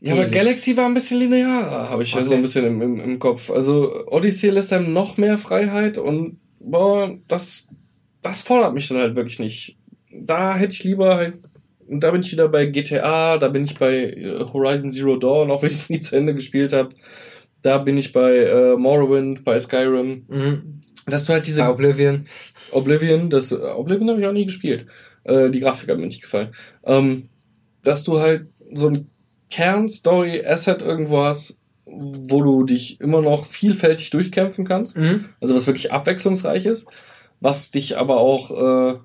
[0.00, 0.34] Ja, aber ähnlich.
[0.34, 2.36] Galaxy war ein bisschen linearer, habe ich ja so Okay.
[2.38, 3.50] ein bisschen im, im, im Kopf.
[3.50, 7.68] Also Odyssey lässt einem noch mehr Freiheit und boah, das,
[8.22, 9.76] das fordert mich dann halt wirklich nicht.
[10.12, 11.34] Da hätte ich lieber halt,
[11.88, 15.50] und da bin ich wieder bei GTA, da bin ich bei äh, Horizon Zero Dawn,
[15.50, 16.90] auch wenn ich es nie zu Ende gespielt habe.
[17.62, 20.24] Da bin ich bei äh, Morrowind, bei Skyrim.
[20.28, 20.82] Mhm.
[21.06, 22.26] Dass du halt diese Bei Oblivion.
[22.70, 24.86] Oblivion, das Oblivion habe ich auch nie gespielt.
[25.24, 26.50] Äh, die Grafik hat mir nicht gefallen.
[26.84, 27.30] Ähm,
[27.82, 29.08] dass du halt so ein
[29.50, 34.96] Kern-Story-Asset irgendwo hast, wo du dich immer noch vielfältig durchkämpfen kannst.
[34.96, 35.26] Mhm.
[35.40, 36.86] Also was wirklich abwechslungsreich ist,
[37.40, 38.98] was dich aber auch äh,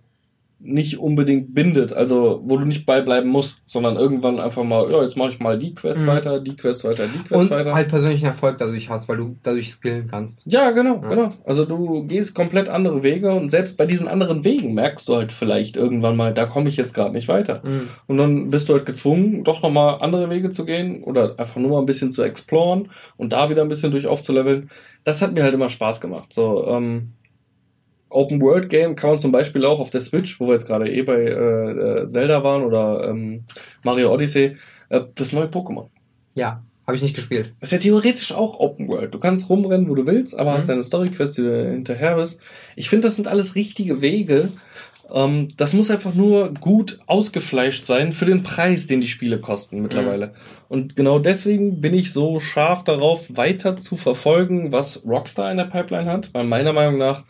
[0.66, 5.18] nicht unbedingt bindet, also wo du nicht beibleiben musst, sondern irgendwann einfach mal, ja, jetzt
[5.18, 6.08] mache ich mal die Quest Mhm.
[6.08, 7.76] weiter, die Quest weiter, die Quest Und weiter.
[7.76, 10.42] halt persönlichen Erfolg dadurch hast, weil du dadurch skillen kannst.
[10.46, 11.10] Ja, genau, Ja.
[11.10, 11.30] genau.
[11.44, 15.34] Also du gehst komplett andere Wege und selbst bei diesen anderen Wegen merkst du halt
[15.34, 17.62] vielleicht irgendwann mal, da komme ich jetzt gerade nicht weiter.
[17.66, 17.90] Mhm.
[18.08, 21.72] Und dann bist du halt gezwungen, doch nochmal andere Wege zu gehen oder einfach nur
[21.72, 24.70] mal ein bisschen zu exploren und da wieder ein bisschen durch aufzuleveln.
[25.04, 26.32] Das hat mir halt immer Spaß gemacht.
[26.32, 27.10] So, ähm,
[28.14, 30.92] Open World Game kann man zum Beispiel auch auf der Switch, wo wir jetzt gerade
[30.92, 31.72] eh bei äh,
[32.04, 33.44] äh, Zelda waren oder ähm,
[33.84, 34.58] Mario Odyssey,
[34.90, 35.88] äh, das neue Pokémon.
[36.36, 37.54] Ja, habe ich nicht gespielt.
[37.60, 39.14] Das ist ja theoretisch auch Open World.
[39.14, 40.72] Du kannst rumrennen, wo du willst, aber hast Mhm.
[40.74, 42.40] deine Story-Quest, die du hinterher bist.
[42.76, 44.50] Ich finde, das sind alles richtige Wege.
[45.12, 49.82] Ähm, das muss einfach nur gut ausgefleischt sein für den Preis, den die Spiele kosten
[49.82, 50.34] mittlerweile.
[50.70, 55.66] Und genau deswegen bin ich so scharf darauf, weiter zu verfolgen, was Rockstar in der
[55.66, 56.34] Pipeline hat.
[56.34, 57.24] Weil meiner Meinung nach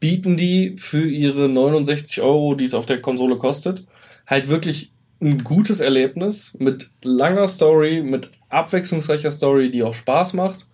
[0.00, 3.84] bieten die für ihre 69 Euro, die es auf der Konsole kostet,
[4.26, 10.66] halt wirklich ein gutes Erlebnis mit langer Story, mit abwechslungsreicher Story, die auch Spaß macht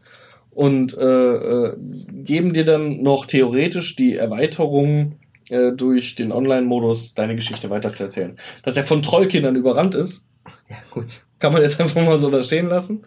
[0.51, 1.77] und äh, äh,
[2.25, 5.19] geben dir dann noch theoretisch die Erweiterung
[5.51, 8.37] äh, durch den Online-Modus deine Geschichte weiterzuerzählen.
[8.63, 10.25] Dass er von Trollkindern überrannt ist,
[10.69, 11.23] Ja, gut.
[11.39, 13.03] kann man jetzt einfach mal so da stehen lassen.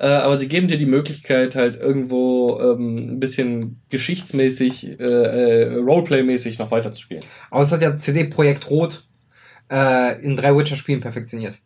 [0.00, 5.74] Äh, aber sie geben dir die Möglichkeit, halt irgendwo ähm, ein bisschen geschichtsmäßig, äh, äh,
[5.76, 7.22] Roleplay-mäßig noch weiterzuspielen.
[7.50, 9.04] Aber es hat ja CD Projekt Rot
[9.70, 11.58] äh, in drei Witcher-Spielen perfektioniert.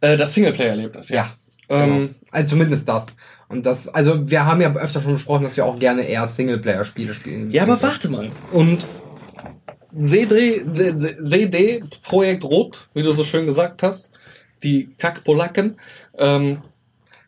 [0.00, 1.36] Äh, das Singleplayer-Erlebnis, ja.
[1.70, 1.84] Ja.
[1.84, 2.10] Ähm, Genau.
[2.32, 3.06] Also zumindest das.
[3.48, 7.14] Und das, also wir haben ja öfter schon besprochen, dass wir auch gerne eher Singleplayer-Spiele
[7.14, 7.52] spielen.
[7.52, 8.28] Ja, aber warte mal.
[8.52, 8.88] Und
[10.02, 10.64] CD,
[11.22, 14.10] CD Projekt Rot, wie du so schön gesagt hast,
[14.64, 15.78] die Kackpolacken,
[16.18, 16.62] ähm,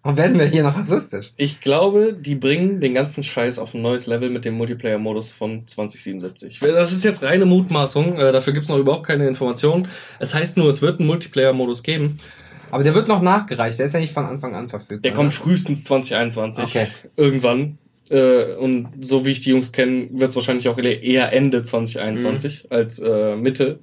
[0.08, 1.34] Warum werden wir hier noch rassistisch?
[1.36, 5.66] ich glaube, die bringen den ganzen Scheiß auf ein neues Level mit dem Multiplayer-Modus von
[5.66, 6.60] 2077.
[6.60, 9.88] Das ist jetzt reine Mutmaßung, äh, dafür gibt's noch überhaupt keine Informationen.
[10.18, 12.20] Es heißt nur, es wird einen Multiplayer-Modus geben.
[12.70, 15.00] Aber der wird noch nachgereicht, der ist ja nicht von Anfang an verfügbar.
[15.00, 15.32] Der kommt ne?
[15.32, 16.64] frühestens 2021.
[16.64, 16.86] Okay.
[17.16, 17.76] Irgendwann.
[18.08, 22.72] Äh, und so wie ich die Jungs kenne, wird es wahrscheinlich auch eher Ende 2021
[22.72, 23.78] als äh, Mitte.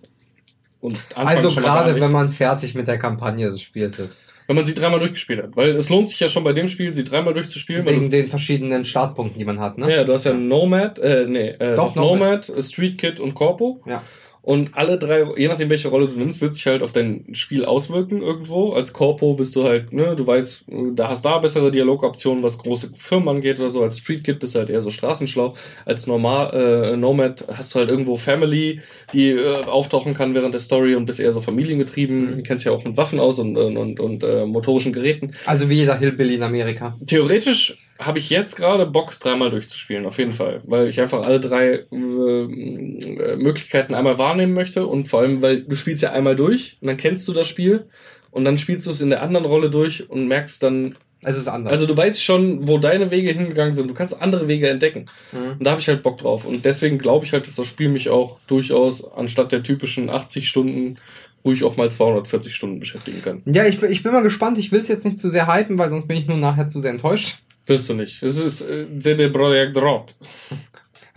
[0.81, 4.23] Und Anfang Also gerade wenn man fertig mit der Kampagne des Spiels ist.
[4.47, 5.55] Wenn man sie dreimal durchgespielt hat.
[5.55, 7.85] Weil es lohnt sich ja schon bei dem Spiel, sie dreimal durchzuspielen.
[7.85, 9.93] Wegen den verschiedenen Startpunkten, die man hat, ne?
[9.93, 13.81] ja, du hast ja Nomad, äh, nee, äh, Doch, doch, Nomad, Street Kid und Corpo.
[13.85, 14.03] Ja.
[14.45, 17.65] Und alle drei, je nachdem welche Rolle du nimmst, wird sich halt auf dein Spiel
[17.65, 18.73] auswirken irgendwo.
[18.73, 22.91] Als Corpo bist du halt, ne, du weißt, da hast da bessere Dialogoptionen, was große
[22.93, 23.81] Firmen angeht oder so.
[23.81, 25.55] Als Street Kid bist du halt eher so straßenschlau.
[25.83, 28.81] Als normal äh, Nomad hast du halt irgendwo Family,
[29.13, 32.35] die äh, auftauchen kann während der Story und bist eher so familiengetrieben.
[32.35, 32.43] Mhm.
[32.43, 35.31] Kennst ja auch mit Waffen aus und, und, und, und äh, motorischen Geräten.
[35.47, 36.95] Also wie jeder Hillbilly in Amerika.
[37.07, 40.61] Theoretisch habe ich jetzt gerade Bock, dreimal durchzuspielen, auf jeden Fall.
[40.65, 45.75] Weil ich einfach alle drei äh, Möglichkeiten einmal wahrnehmen möchte und vor allem, weil du
[45.75, 47.85] spielst ja einmal durch und dann kennst du das Spiel
[48.31, 50.97] und dann spielst du es in der anderen Rolle durch und merkst dann.
[51.27, 51.71] Es ist anders.
[51.71, 53.87] Also du weißt schon, wo deine Wege hingegangen sind.
[53.87, 55.07] Du kannst andere Wege entdecken.
[55.31, 55.53] Mhm.
[55.53, 56.45] Und da habe ich halt Bock drauf.
[56.45, 60.47] Und deswegen glaube ich halt, dass das Spiel mich auch durchaus anstatt der typischen 80
[60.47, 60.99] Stunden
[61.43, 63.41] ruhig auch mal 240 Stunden beschäftigen kann.
[63.45, 64.59] Ja, ich, ich bin mal gespannt.
[64.59, 66.81] Ich will es jetzt nicht zu sehr hypen, weil sonst bin ich nur nachher zu
[66.81, 67.37] sehr enttäuscht.
[67.65, 68.21] Wirst du nicht.
[68.21, 70.15] Es ist äh, CD Projekt Rot.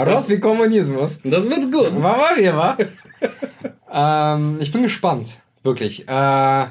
[0.00, 1.18] Rot wie Kommunismus.
[1.24, 1.98] Das wird gut.
[1.98, 2.78] Mal wir, wa?
[4.34, 5.42] ähm, ich bin gespannt.
[5.62, 6.08] Wirklich.
[6.08, 6.66] Äh,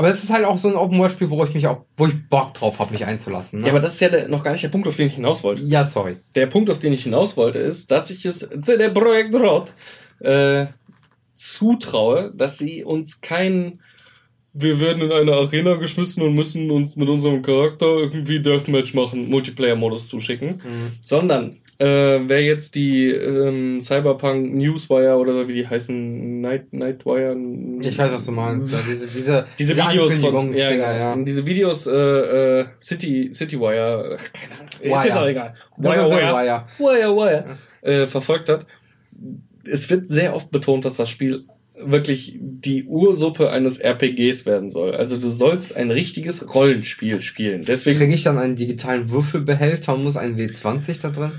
[0.00, 2.54] aber es ist halt auch so ein Open-World-Spiel, wo ich mich auch, wo ich Bock
[2.54, 3.60] drauf habe, mich einzulassen.
[3.60, 3.66] Ne?
[3.66, 5.42] Ja, aber das ist ja der, noch gar nicht der Punkt, auf den ich hinaus
[5.44, 5.62] wollte.
[5.62, 6.16] Ja, sorry.
[6.34, 9.72] Der Punkt, auf den ich hinaus wollte, ist, dass ich es CD Projekt Rot
[10.20, 10.66] äh,
[11.34, 13.80] zutraue, dass sie uns keinen
[14.52, 19.28] wir werden in eine Arena geschmissen und müssen uns mit unserem Charakter irgendwie Deathmatch machen,
[19.28, 20.60] Multiplayer-Modus zuschicken.
[20.64, 20.92] Mhm.
[21.02, 27.36] Sondern, äh, wer jetzt die ähm, Cyberpunk Newswire oder wie die heißen, Night, Nightwire.
[27.80, 28.74] Ich weiß, was du meinst.
[28.74, 30.82] Diese, diese, diese, diese Videos von, ja, genau.
[30.84, 31.16] ja.
[31.16, 31.92] Diese Videos, äh,
[32.60, 34.98] äh, City, Citywire, keine Ahnung, Wire.
[34.98, 35.54] ist jetzt auch egal.
[35.76, 37.44] Wire, Wire, Wire, Wire, Wire,
[37.82, 38.66] äh, verfolgt hat.
[39.64, 41.44] Es wird sehr oft betont, dass das Spiel
[41.84, 44.94] wirklich die Ursuppe eines RPGs werden soll.
[44.94, 47.64] Also du sollst ein richtiges Rollenspiel spielen.
[47.64, 51.32] Deswegen kriege ich dann einen digitalen Würfelbehälter und muss ein W20 da drin.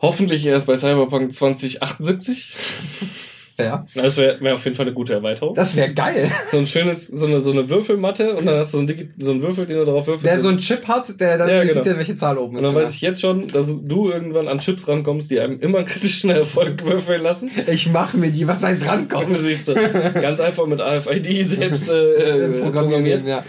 [0.00, 2.54] Hoffentlich erst bei Cyberpunk 2078.
[3.60, 3.86] Ja.
[3.94, 5.54] Das wäre wär auf jeden Fall eine gute Erweiterung.
[5.54, 6.30] Das wäre geil.
[6.52, 9.32] So ein schönes, so eine, so eine Würfelmatte und dann hast du so einen, so
[9.32, 10.26] einen Würfel, den du darauf würfelst.
[10.26, 11.82] Der so einen Chip hat, der dann ja, genau.
[11.82, 12.58] sieht, welche Zahl oben ist.
[12.58, 12.86] Und dann genau.
[12.86, 16.30] weiß ich jetzt schon, dass du irgendwann an Chips rankommst, die einem immer einen kritischen
[16.30, 17.50] Erfolg würfeln lassen.
[17.66, 19.34] Ich mache mir die, was heißt rankommen?
[19.42, 19.74] Siehst du.
[19.74, 23.26] Ganz einfach mit AFID selbst äh, programmiert.
[23.26, 23.44] Ja.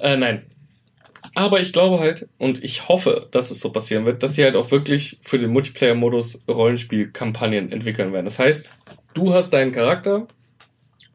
[0.00, 0.42] Äh, nein.
[1.34, 4.56] Aber ich glaube halt, und ich hoffe, dass es so passieren wird, dass sie halt
[4.56, 8.26] auch wirklich für den Multiplayer-Modus Rollenspiel-Kampagnen entwickeln werden.
[8.26, 8.70] Das heißt,
[9.14, 10.26] du hast deinen Charakter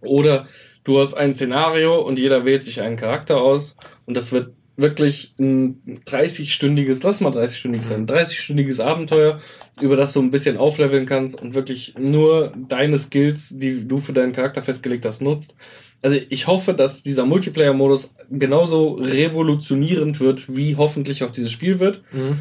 [0.01, 0.47] oder
[0.83, 5.33] du hast ein Szenario und jeder wählt sich einen Charakter aus und das wird wirklich
[5.39, 9.41] ein 30-stündiges, lass mal 30-stündig sein, 30-stündiges Abenteuer,
[9.81, 14.13] über das du ein bisschen aufleveln kannst und wirklich nur deine Skills, die du für
[14.13, 15.55] deinen Charakter festgelegt hast, nutzt.
[16.03, 22.03] Also ich hoffe, dass dieser Multiplayer-Modus genauso revolutionierend wird, wie hoffentlich auch dieses Spiel wird.
[22.11, 22.37] Mhm.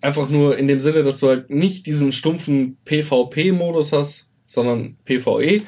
[0.00, 5.62] Einfach nur in dem Sinne, dass du halt nicht diesen stumpfen PvP-Modus hast, sondern PvE.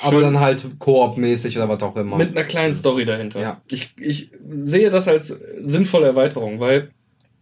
[0.00, 2.16] Aber dann halt Koop-mäßig oder was auch immer.
[2.16, 3.40] Mit einer kleinen Story dahinter.
[3.40, 3.62] Ja.
[3.68, 5.28] Ich, ich sehe das als
[5.62, 6.90] sinnvolle Erweiterung, weil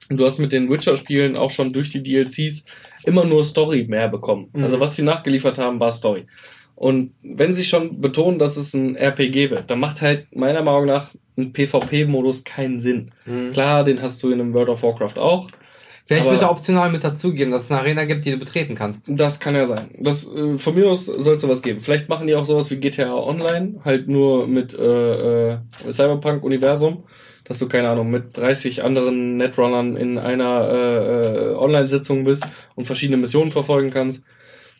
[0.09, 2.65] du hast mit den Witcher-Spielen auch schon durch die DLCs
[3.05, 4.49] immer nur Story mehr bekommen.
[4.53, 4.63] Mhm.
[4.63, 6.27] Also was sie nachgeliefert haben, war Story.
[6.77, 10.87] Und wenn sie schon betonen, dass es ein RPG wird, dann macht halt meiner Meinung
[10.87, 13.11] nach ein PvP-Modus keinen Sinn.
[13.27, 13.53] Mhm.
[13.53, 15.49] Klar, den hast du in einem World of Warcraft auch.
[16.07, 19.07] Vielleicht wird er optional mit dazugeben, dass es eine Arena gibt, die du betreten kannst.
[19.09, 19.91] Das kann ja sein.
[19.99, 21.81] Das, äh, von mir aus soll es sowas geben.
[21.81, 25.59] Vielleicht machen die auch sowas wie GTA Online, halt nur mit äh, äh,
[25.91, 27.03] Cyberpunk-Universum,
[27.43, 32.47] dass du, keine Ahnung, mit 30 anderen Netrunnern in einer äh, äh, Online-Sitzung bist
[32.77, 34.23] und verschiedene Missionen verfolgen kannst.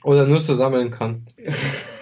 [0.05, 1.35] Oder Nüsse sammeln kannst.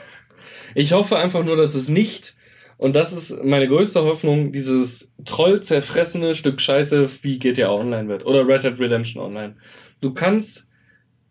[0.74, 2.34] ich hoffe einfach nur, dass es nicht
[2.76, 8.46] und das ist meine größte Hoffnung, dieses trollzerfressene Stück Scheiße wie GTA Online wird oder
[8.46, 9.54] Red Dead Redemption Online.
[10.00, 10.66] Du kannst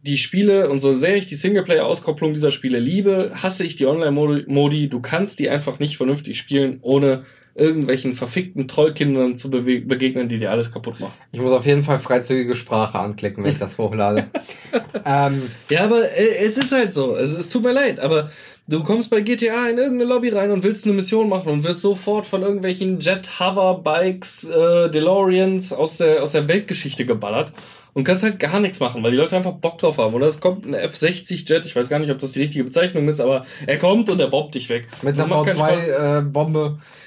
[0.02, 4.90] die Spiele und so sehr ich die Singleplayer-Auskopplung dieser Spiele liebe, hasse ich die Online-Modi.
[4.90, 7.24] Du kannst die einfach nicht vernünftig spielen, ohne
[7.56, 11.14] irgendwelchen verfickten Trollkindern zu begegnen, die dir alles kaputt machen.
[11.32, 14.26] Ich muss auf jeden Fall freizügige Sprache anklicken, wenn ich das hochlade.
[15.06, 17.16] ähm, ja, aber äh, es ist halt so.
[17.16, 18.32] Es, es tut mir leid, aber
[18.66, 21.82] Du kommst bei GTA in irgendeine Lobby rein und willst eine Mission machen und wirst
[21.82, 27.52] sofort von irgendwelchen Jet-Hover-Bikes, äh, DeLoreans aus der, aus der Weltgeschichte geballert
[27.94, 30.14] und kannst halt gar nichts machen, weil die Leute einfach Bock drauf haben.
[30.14, 33.20] Oder es kommt ein F-60-Jet, ich weiß gar nicht, ob das die richtige Bezeichnung ist,
[33.20, 34.88] aber er kommt und er bobbt dich weg.
[35.02, 36.78] Mit einer V2-Bombe.
[36.80, 37.03] Äh,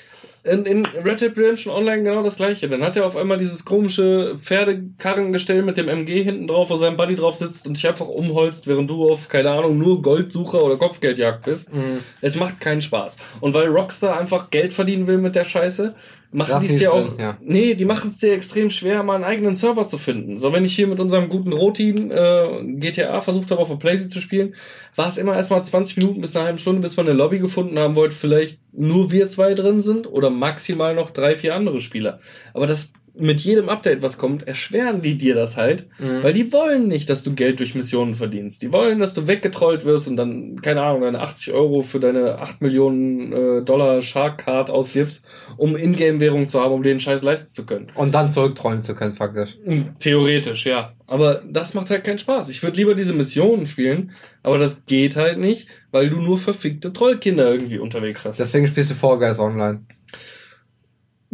[0.46, 2.68] in, in Red Dead Redemption Online genau das gleiche.
[2.68, 6.96] Dann hat er auf einmal dieses komische Pferdekarrengestell mit dem MG hinten drauf, wo sein
[6.96, 10.76] Buddy drauf sitzt und dich einfach umholzt, während du auf, keine Ahnung, nur Goldsucher oder
[10.76, 11.72] Kopfgeldjagd bist.
[11.72, 12.00] Mhm.
[12.20, 13.16] Es macht keinen Spaß.
[13.40, 15.94] Und weil Rockstar einfach Geld verdienen will mit der Scheiße,
[16.32, 17.18] machen die es dir auch.
[17.18, 17.38] Ja.
[17.40, 20.36] Nee, die machen es dir extrem schwer, mal einen eigenen Server zu finden.
[20.36, 24.08] So, wenn ich hier mit unserem guten Rotin äh, GTA versucht habe, auf der Playsee
[24.08, 24.54] zu spielen,
[24.94, 27.78] war es immer erstmal 20 Minuten bis eine halbe Stunde, bis wir eine Lobby gefunden
[27.78, 32.20] haben, wo vielleicht nur wir zwei drin sind oder maximal noch drei, vier andere Spieler.
[32.54, 36.22] Aber das mit jedem Update, was kommt, erschweren die dir das halt, mhm.
[36.22, 38.62] weil die wollen nicht, dass du Geld durch Missionen verdienst.
[38.62, 42.38] Die wollen, dass du weggetrollt wirst und dann, keine Ahnung, deine 80 Euro für deine
[42.38, 45.24] 8 Millionen äh, Dollar Shark Card ausgibst,
[45.56, 47.88] um Ingame-Währung zu haben, um den Scheiß leisten zu können.
[47.94, 49.56] Und dann zurücktrollen zu können, faktisch.
[49.98, 50.92] Theoretisch, ja.
[51.06, 52.48] Aber das macht halt keinen Spaß.
[52.48, 54.12] Ich würde lieber diese Missionen spielen,
[54.42, 58.38] aber das geht halt nicht, weil du nur verfickte Trollkinder irgendwie unterwegs hast.
[58.38, 59.80] Deswegen spielst du Fall Guys online.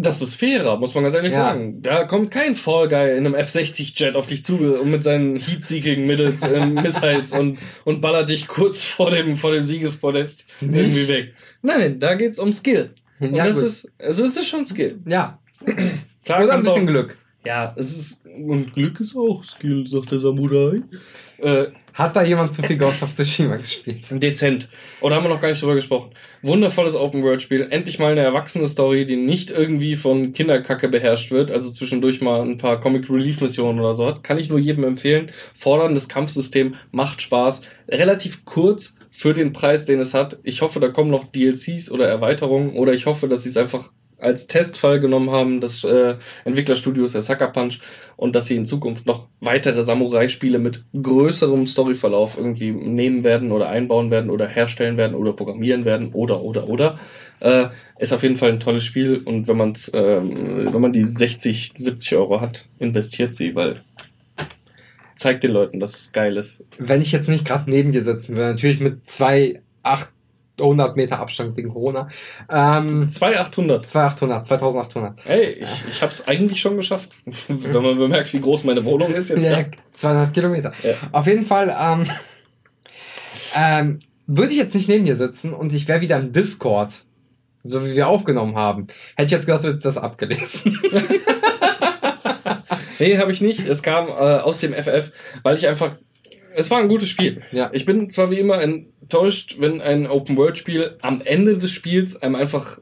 [0.03, 1.39] Das ist fairer, muss man ganz ehrlich ja.
[1.39, 1.83] sagen.
[1.83, 6.07] Da kommt kein Fall Guy in einem F-60-Jet auf dich zu und mit seinen Heat-Seeking
[6.07, 10.75] Mittels, äh, Missiles und, und ballert dich kurz vor dem, vor dem Siegespodest Nicht?
[10.75, 11.35] irgendwie weg.
[11.63, 12.91] Nein, da geht's um Skill.
[13.21, 13.67] Und ja, das gut.
[13.67, 14.99] ist, also es ist schon Skill.
[15.07, 15.39] Ja.
[16.25, 17.19] Klar, Oder ein bisschen auch, Glück.
[17.45, 20.83] Ja, es ist, und Glück ist auch Skill, sagt der Samurai.
[21.39, 24.07] Äh, hat da jemand zu viel Ghost of Tsushima gespielt?
[24.11, 24.69] Dezent.
[25.01, 26.11] Oder haben wir noch gar nicht drüber gesprochen?
[26.41, 27.69] Wundervolles Open-World-Spiel.
[27.71, 32.43] Endlich mal eine erwachsene Story, die nicht irgendwie von Kinderkacke beherrscht wird, also zwischendurch mal
[32.43, 34.25] ein paar Comic-Relief-Missionen oder so hat.
[34.25, 35.31] Kann ich nur jedem empfehlen.
[35.55, 37.61] Forderndes Kampfsystem, macht Spaß.
[37.89, 40.39] Relativ kurz für den Preis, den es hat.
[40.43, 43.93] Ich hoffe, da kommen noch DLCs oder Erweiterungen oder ich hoffe, dass sie es einfach
[44.23, 46.15] als Testfall genommen haben, das äh,
[46.45, 47.81] Entwicklerstudios der Sucker Punch
[48.17, 53.69] und dass sie in Zukunft noch weitere Samurai-Spiele mit größerem Storyverlauf irgendwie nehmen werden oder
[53.69, 57.01] einbauen werden oder herstellen werden oder programmieren werden oder oder oder.
[57.41, 57.69] Äh,
[57.99, 61.73] ist auf jeden Fall ein tolles Spiel und wenn man ähm, wenn man die 60
[61.77, 63.83] 70 Euro hat investiert sie weil
[65.17, 66.65] zeigt den Leuten dass es geil ist.
[66.79, 70.13] Wenn ich jetzt nicht gerade neben dir sitzen würde natürlich mit zwei acht
[70.61, 72.09] 100 Meter Abstand wegen Corona.
[72.51, 73.89] Ähm, 2800.
[73.89, 75.27] 2800, 2800.
[75.27, 77.11] Ey, ich, ich habe es eigentlich schon geschafft.
[77.49, 79.43] Wenn man bemerkt, wie groß meine Wohnung ist jetzt.
[79.43, 80.73] Ja, 200 Kilometer.
[80.83, 80.95] Ja.
[81.13, 82.07] Auf jeden Fall ähm,
[83.57, 87.03] ähm, würde ich jetzt nicht neben dir sitzen und ich wäre wieder im Discord,
[87.65, 88.87] so wie wir aufgenommen haben.
[89.17, 90.81] Hätte ich jetzt gedacht, du hättest das abgelesen.
[92.99, 93.67] nee, habe ich nicht.
[93.67, 95.97] Es kam äh, aus dem FF, weil ich einfach
[96.55, 97.43] es war ein gutes Spiel.
[97.53, 97.71] Ja.
[97.73, 102.79] Ich bin zwar wie immer enttäuscht, wenn ein Open-World-Spiel am Ende des Spiels einem einfach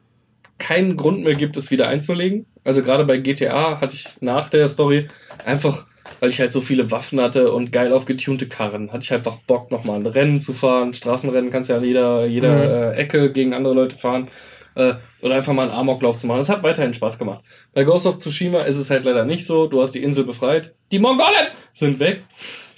[0.59, 2.47] keinen Grund mehr gibt, es wieder einzulegen.
[2.65, 5.09] Also gerade bei GTA hatte ich nach der Story
[5.45, 5.87] einfach,
[6.21, 9.71] weil ich halt so viele Waffen hatte und geil aufgetunte Karren, hatte ich einfach Bock,
[9.71, 10.93] nochmal ein Rennen zu fahren.
[10.93, 12.63] Straßenrennen kannst ja an jeder, jeder mhm.
[12.63, 14.29] äh, Ecke gegen andere Leute fahren.
[14.77, 16.39] Äh, oder einfach mal einen Amoklauf zu machen.
[16.39, 17.43] Das hat weiterhin Spaß gemacht.
[17.75, 19.67] Bei Ghost of Tsushima ist es halt leider nicht so.
[19.67, 20.75] Du hast die Insel befreit.
[20.93, 22.21] Die Mongolen sind weg.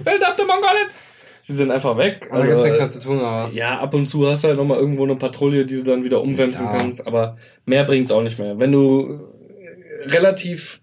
[0.05, 0.89] Welt ab der Mongolen!
[1.49, 2.29] Die sind einfach weg.
[2.31, 3.55] Aber also, nichts mehr zu tun, oder was?
[3.55, 6.23] Ja, ab und zu hast du halt nochmal irgendwo eine Patrouille, die du dann wieder
[6.23, 6.77] umwälzen ja.
[6.77, 8.59] kannst, aber mehr bringt's auch nicht mehr.
[8.59, 9.21] Wenn du
[10.05, 10.81] relativ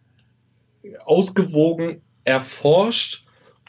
[1.06, 3.26] ausgewogen erforscht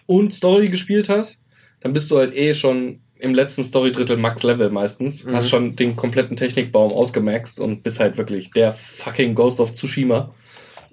[0.07, 1.43] und Story gespielt hast,
[1.81, 5.25] dann bist du halt eh schon im letzten Story-Drittel Max-Level meistens.
[5.25, 5.35] Mhm.
[5.35, 10.35] Hast schon den kompletten Technikbaum ausgemaxt und bist halt wirklich der fucking Ghost of Tsushima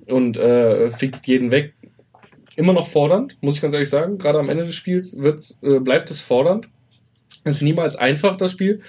[0.08, 1.74] und äh, fixt jeden weg
[2.58, 4.18] immer noch fordernd, muss ich ganz ehrlich sagen.
[4.18, 6.68] Gerade am Ende des Spiels wird's, äh, bleibt es fordernd.
[7.44, 8.82] Es ist niemals einfach, das Spiel.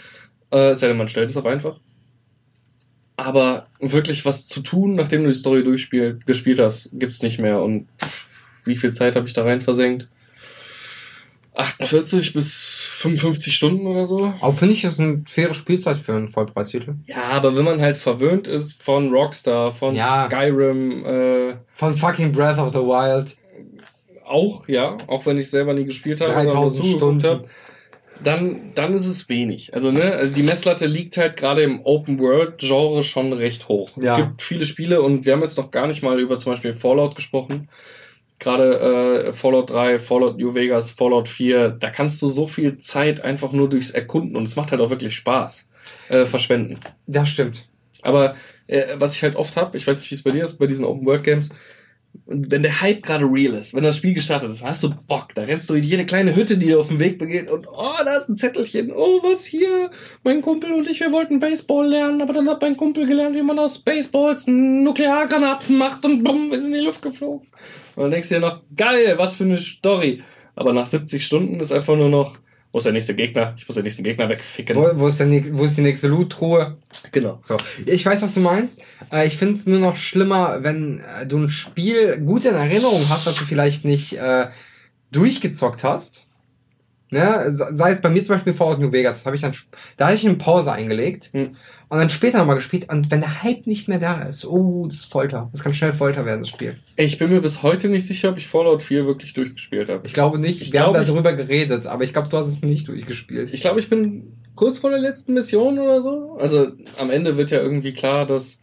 [0.51, 1.79] Äh, es sei denn, man stellt es auf einfach.
[3.17, 7.61] Aber wirklich was zu tun, nachdem du die Story durchspielt, gespielt hast, gibt's nicht mehr.
[7.61, 8.27] Und pff,
[8.65, 10.09] wie viel Zeit habe ich da rein versenkt?
[11.55, 14.33] 48 bis 55 Stunden oder so.
[14.41, 16.95] Aber finde ich, das eine faire Spielzeit für einen Vollpreistitel.
[17.07, 20.27] Ja, aber wenn man halt verwöhnt ist von Rockstar, von ja.
[20.27, 23.37] Skyrim, äh, von fucking Breath of the Wild
[24.25, 27.25] auch, ja, auch wenn ich selber nie gespielt habe, 3000 Stunden.
[27.25, 27.43] Habe,
[28.23, 29.75] dann, dann ist es wenig.
[29.75, 33.91] Also, ne, also die Messlatte liegt halt gerade im Open World Genre schon recht hoch.
[33.97, 34.13] Ja.
[34.13, 36.73] Es gibt viele Spiele und wir haben jetzt noch gar nicht mal über zum Beispiel
[36.73, 37.69] Fallout gesprochen.
[38.41, 43.21] Gerade äh, Fallout 3, Fallout New Vegas, Fallout 4, da kannst du so viel Zeit
[43.21, 45.69] einfach nur durchs Erkunden und es macht halt auch wirklich Spaß
[46.09, 46.79] äh, verschwenden.
[47.07, 47.67] Das stimmt.
[48.03, 48.37] Aber
[48.69, 50.67] äh, was ich halt oft habe, ich weiß nicht, wie es bei dir ist, bei
[50.67, 51.51] diesen Open World Games,
[52.27, 55.35] wenn der Hype gerade real ist, wenn das Spiel gestartet ist, hast du Bock.
[55.35, 58.05] Da rennst du in jede kleine Hütte, die dir auf dem Weg begeht und oh,
[58.05, 58.93] da ist ein Zettelchen.
[58.93, 59.91] Oh, was hier?
[60.25, 63.43] Mein Kumpel und ich, wir wollten Baseball lernen, aber dann hat mein Kumpel gelernt, wie
[63.43, 67.49] man aus Baseballs Nukleargranaten macht und bumm, wir sind in die Luft geflogen.
[67.97, 70.23] Und dann denkst du dir noch, geil, was für eine Story.
[70.55, 72.39] Aber nach 70 Stunden ist einfach nur noch,
[72.71, 73.55] wo ist der nächste Gegner?
[73.57, 74.77] Ich muss den nächsten Gegner wegficken.
[74.77, 76.77] Wo, wo, ist, der, wo ist die nächste Loot-Truhe?
[77.13, 77.39] Genau.
[77.43, 77.57] So.
[77.87, 78.83] Ich weiß, was du meinst.
[79.11, 83.09] Äh, ich finde es nur noch schlimmer, wenn äh, du ein Spiel gut in Erinnerung
[83.09, 84.49] hast, das du vielleicht nicht äh,
[85.11, 86.27] durchgezockt hast.
[87.11, 87.45] Ne?
[87.51, 89.55] Sei es bei mir zum Beispiel Fallout New Vegas, das habe ich dann,
[89.97, 91.57] da habe ich eine Pause eingelegt Hm.
[91.89, 92.87] und dann später nochmal gespielt.
[92.93, 95.49] Und wenn der Hype nicht mehr da ist, oh, das ist Folter.
[95.53, 96.77] Das kann schnell Folter werden, das Spiel.
[96.97, 100.07] Ich bin mir bis heute nicht sicher, ob ich Fallout 4 wirklich durchgespielt habe.
[100.07, 100.61] Ich glaube nicht.
[100.61, 103.55] Ich Wir haben glaube, ich- darüber geredet, aber ich glaube, du hast es nicht durchgespielt.
[103.55, 106.37] Ich glaube, ich bin kurz vor der letzten Mission oder so.
[106.39, 108.59] Also am Ende wird ja irgendwie klar, dass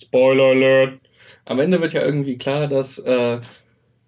[0.00, 1.00] Spoiler Alert.
[1.44, 3.40] Am Ende wird ja irgendwie klar, dass äh,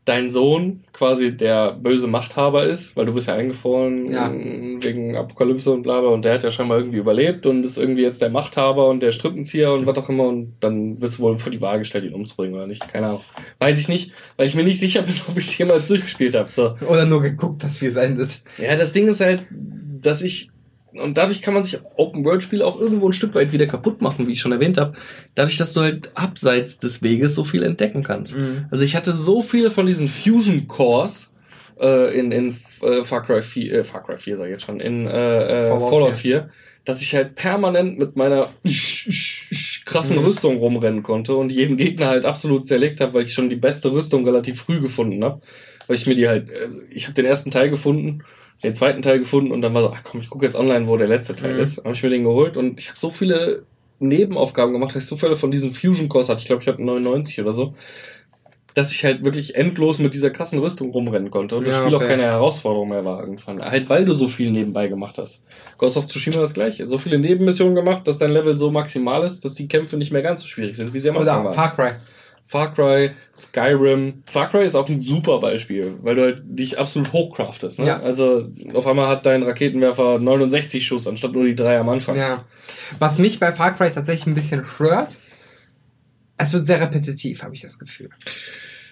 [0.04, 4.32] dein Sohn quasi der böse Machthaber ist, weil du bist ja eingefroren Ja.
[4.32, 8.02] wegen Apokalypse und bla bla und der hat ja scheinbar irgendwie überlebt und ist irgendwie
[8.02, 11.38] jetzt der Machthaber und der Strippenzieher und was auch immer und dann wirst du wohl
[11.38, 12.86] vor die Wahl gestellt, ihn umzubringen oder nicht.
[12.88, 13.20] Keine Ahnung.
[13.60, 16.50] Weiß ich nicht, weil ich mir nicht sicher bin, ob ich es jemals durchgespielt habe.
[16.50, 16.74] So.
[16.88, 18.40] Oder nur geguckt, dass wie es endet.
[18.58, 20.50] Ja, das Ding ist halt, dass ich
[20.94, 24.32] und dadurch kann man sich Open-World-Spiele auch irgendwo ein Stück weit wieder kaputt machen, wie
[24.32, 24.92] ich schon erwähnt habe.
[25.34, 28.34] Dadurch, dass du halt abseits des Weges so viel entdecken kannst.
[28.70, 31.32] Also ich hatte so viele von diesen Fusion Cores
[31.80, 34.80] äh, in, in äh, Far Cry 4, äh, Far Cry 4 sag ich jetzt schon,
[34.80, 36.50] in äh, äh, Fallout Fallout, 4.
[36.84, 38.50] dass ich halt permanent mit meiner
[39.84, 40.24] krassen Mhm.
[40.24, 43.92] Rüstung rumrennen konnte und jeden Gegner halt absolut zerlegt habe, weil ich schon die beste
[43.92, 45.40] Rüstung relativ früh gefunden habe.
[45.86, 48.22] Weil ich mir die halt, äh, ich habe den ersten Teil gefunden,
[48.62, 50.96] den zweiten Teil gefunden und dann war so, ach komm, ich gucke jetzt online, wo
[50.96, 51.60] der letzte Teil Mhm.
[51.60, 51.78] ist.
[51.84, 53.64] Habe ich mir den geholt und ich habe so viele
[53.98, 56.40] Nebenaufgaben gemacht, dass ich so viele von diesen Fusion Cores hatte.
[56.40, 57.74] Ich glaube, ich hatte 99 oder so.
[58.74, 61.94] Dass ich halt wirklich endlos mit dieser krassen Rüstung rumrennen konnte und das Ja, Spiel
[61.94, 62.08] auch okay.
[62.08, 63.60] keine Herausforderung mehr war irgendwann.
[63.62, 65.42] Halt, weil du so viel nebenbei gemacht hast.
[65.76, 66.88] Ghost of Tsushima das gleiche.
[66.88, 70.22] So viele Nebenmissionen gemacht, dass dein Level so maximal ist, dass die Kämpfe nicht mehr
[70.22, 71.54] ganz so schwierig sind, wie sie am Anfang Oder waren.
[71.54, 71.90] Far Cry.
[72.52, 74.22] Far Cry, Skyrim.
[74.26, 77.78] Far Cry ist auch ein super Beispiel, weil du halt dich absolut hochcraftest.
[77.78, 77.86] Ne?
[77.86, 78.00] Ja.
[78.00, 82.14] Also auf einmal hat dein Raketenwerfer 69 Schuss anstatt nur die drei am Anfang.
[82.14, 82.44] Ja.
[82.98, 85.16] Was mich bei Far Cry tatsächlich ein bisschen stört,
[86.36, 88.10] es wird sehr repetitiv, habe ich das Gefühl.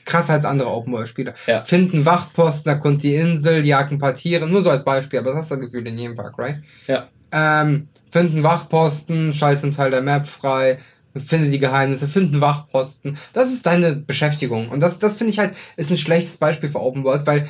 [0.07, 1.35] Krasser als andere Open-World-Spiele.
[1.47, 1.61] Ja.
[1.61, 5.41] Finden Wachposten, erkunden die Insel, jagen ein paar Tiere, nur so als Beispiel, aber das
[5.41, 6.63] hast du das Gefühl in jedem Far Cry.
[6.87, 7.09] Ja.
[7.31, 10.79] Ähm, finden Wachposten, schalten einen Teil der Map frei,
[11.17, 13.19] finde die Geheimnisse, finden Wachposten.
[13.33, 14.69] Das ist deine Beschäftigung.
[14.69, 17.49] Und das, das finde ich halt, ist ein schlechtes Beispiel für Open World, weil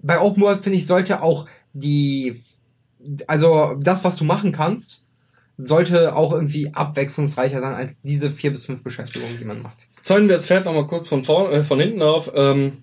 [0.00, 2.42] bei Open World, finde ich, sollte auch die,
[3.26, 5.02] also das, was du machen kannst,
[5.58, 9.88] sollte auch irgendwie abwechslungsreicher sein als diese vier bis fünf Beschäftigungen, die man macht.
[10.02, 12.32] Zäunen wir das Pferd nochmal kurz von, vorn, äh, von hinten auf.
[12.34, 12.78] Ähm,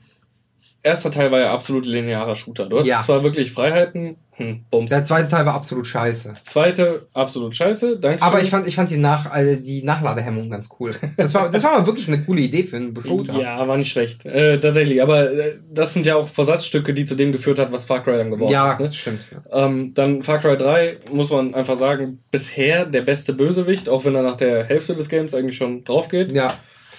[0.83, 2.65] erster Teil war ja absolut linearer Shooter.
[2.67, 2.99] Du hattest Ja.
[3.01, 4.89] zwar wirklich Freiheiten, hm, Bums.
[4.89, 6.35] Der zweite Teil war absolut scheiße.
[6.43, 8.21] Zweite, absolut scheiße, danke.
[8.23, 10.95] Aber ich fand, ich fand die, Nach äh, die Nachladehemmung ganz cool.
[11.17, 13.37] Das war, das war mal wirklich eine coole Idee für einen Shooter.
[13.41, 14.25] Ja, war nicht schlecht.
[14.25, 17.83] Äh, tatsächlich, aber äh, das sind ja auch Versatzstücke, die zu dem geführt hat, was
[17.83, 18.79] Far Cry dann geworden ja ist.
[18.79, 18.91] Ne?
[18.91, 19.19] stimmt.
[19.51, 19.65] Ja.
[19.65, 24.15] Ähm, dann Far Cry 3, muss man einfach sagen, bisher der beste Bösewicht, auch wenn
[24.15, 26.31] er nach der Hälfte des Games eigentlich schon drauf geht.
[26.33, 26.53] ja.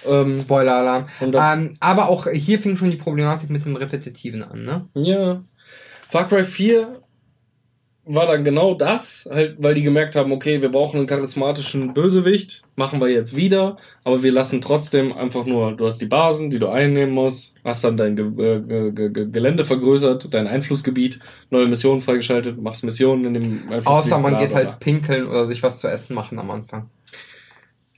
[0.07, 1.05] Ähm, Spoiler-Alarm.
[1.21, 4.87] Ähm, aber auch hier fing schon die Problematik mit dem Repetitiven an, ne?
[4.95, 5.43] ja.
[6.09, 7.01] Far Cry 4
[8.03, 12.63] war dann genau das, halt, weil die gemerkt haben, okay, wir brauchen einen charismatischen Bösewicht,
[12.75, 16.57] machen wir jetzt wieder, aber wir lassen trotzdem einfach nur, du hast die Basen, die
[16.57, 21.19] du einnehmen musst, hast dann dein Ge äh, Ge Ge Ge Gelände vergrößert, dein Einflussgebiet,
[21.51, 23.87] neue Missionen freigeschaltet, machst Missionen in dem Einflussgebiet.
[23.87, 26.89] Außer man geht halt pinkeln oder sich was zu essen machen am Anfang.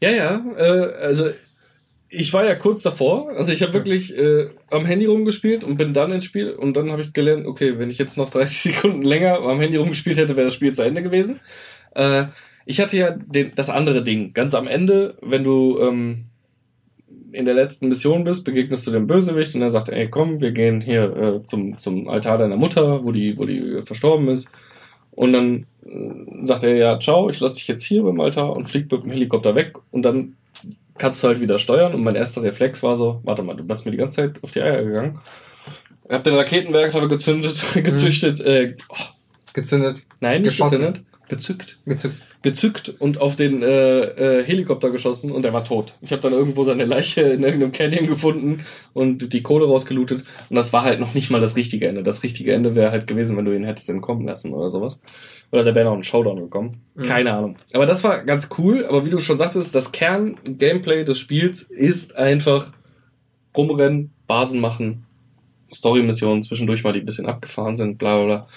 [0.02, 1.30] Ja, ja, äh, also
[2.16, 5.94] ich war ja kurz davor, also ich habe wirklich äh, am Handy rumgespielt und bin
[5.94, 9.02] dann ins Spiel und dann habe ich gelernt, okay, wenn ich jetzt noch 30 Sekunden
[9.02, 11.40] länger am Handy rumgespielt hätte, wäre das Spiel zu Ende gewesen.
[11.96, 12.26] Äh,
[12.66, 16.26] ich hatte ja den, das andere Ding, ganz am Ende, wenn du ähm,
[17.32, 20.52] in der letzten Mission bist, begegnest du dem Bösewicht und er sagt, ey, komm, wir
[20.52, 24.52] gehen hier äh, zum, zum Altar deiner Mutter, wo die, wo die verstorben ist.
[25.12, 28.70] Und dann äh, sagt er, ja, ciao, ich lasse dich jetzt hier beim Altar und
[28.70, 30.36] fliegt mit dem Helikopter weg und dann
[30.98, 33.86] kannst du halt wieder steuern und mein erster Reflex war so, warte mal, du bist
[33.86, 35.20] mir die ganze Zeit auf die Eier gegangen.
[36.08, 38.96] Ich hab den Raketenwerfer gezündet, gezüchtet, äh, oh,
[39.54, 40.80] Gezündet, nein, nicht Geschossen.
[40.80, 42.22] gezündet, gezückt gezückt.
[42.42, 45.94] gezückt und auf den äh, äh, Helikopter geschossen und er war tot.
[46.02, 50.56] Ich habe dann irgendwo seine Leiche in irgendeinem Canyon gefunden und die Kohle rausgelootet und
[50.56, 52.02] das war halt noch nicht mal das richtige Ende.
[52.04, 55.00] Das richtige Ende wäre halt gewesen, wenn du ihn hättest entkommen lassen oder sowas.
[55.54, 56.82] Oder der wäre noch ein Showdown gekommen.
[56.96, 57.04] Mhm.
[57.04, 57.58] Keine Ahnung.
[57.74, 62.16] Aber das war ganz cool, aber wie du schon sagtest, das Kern-Gameplay des Spiels ist
[62.16, 62.72] einfach
[63.56, 65.06] rumrennen, Basen machen,
[65.72, 68.48] Story-Missionen zwischendurch mal, die ein bisschen abgefahren sind, bla bla bla.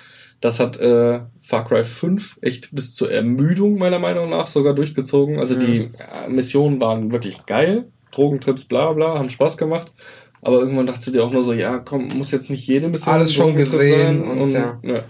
[0.41, 5.39] Das hat äh, Far Cry 5 echt bis zur Ermüdung meiner Meinung nach sogar durchgezogen.
[5.39, 7.89] Also die äh, Missionen waren wirklich geil.
[8.11, 9.93] Drogentrips, bla bla, haben Spaß gemacht.
[10.41, 13.15] Aber irgendwann dachte du dir auch nur so, ja, komm, muss jetzt nicht jede Mission
[13.15, 14.81] Alles schon gesehen und ja.
[14.83, 15.05] ja.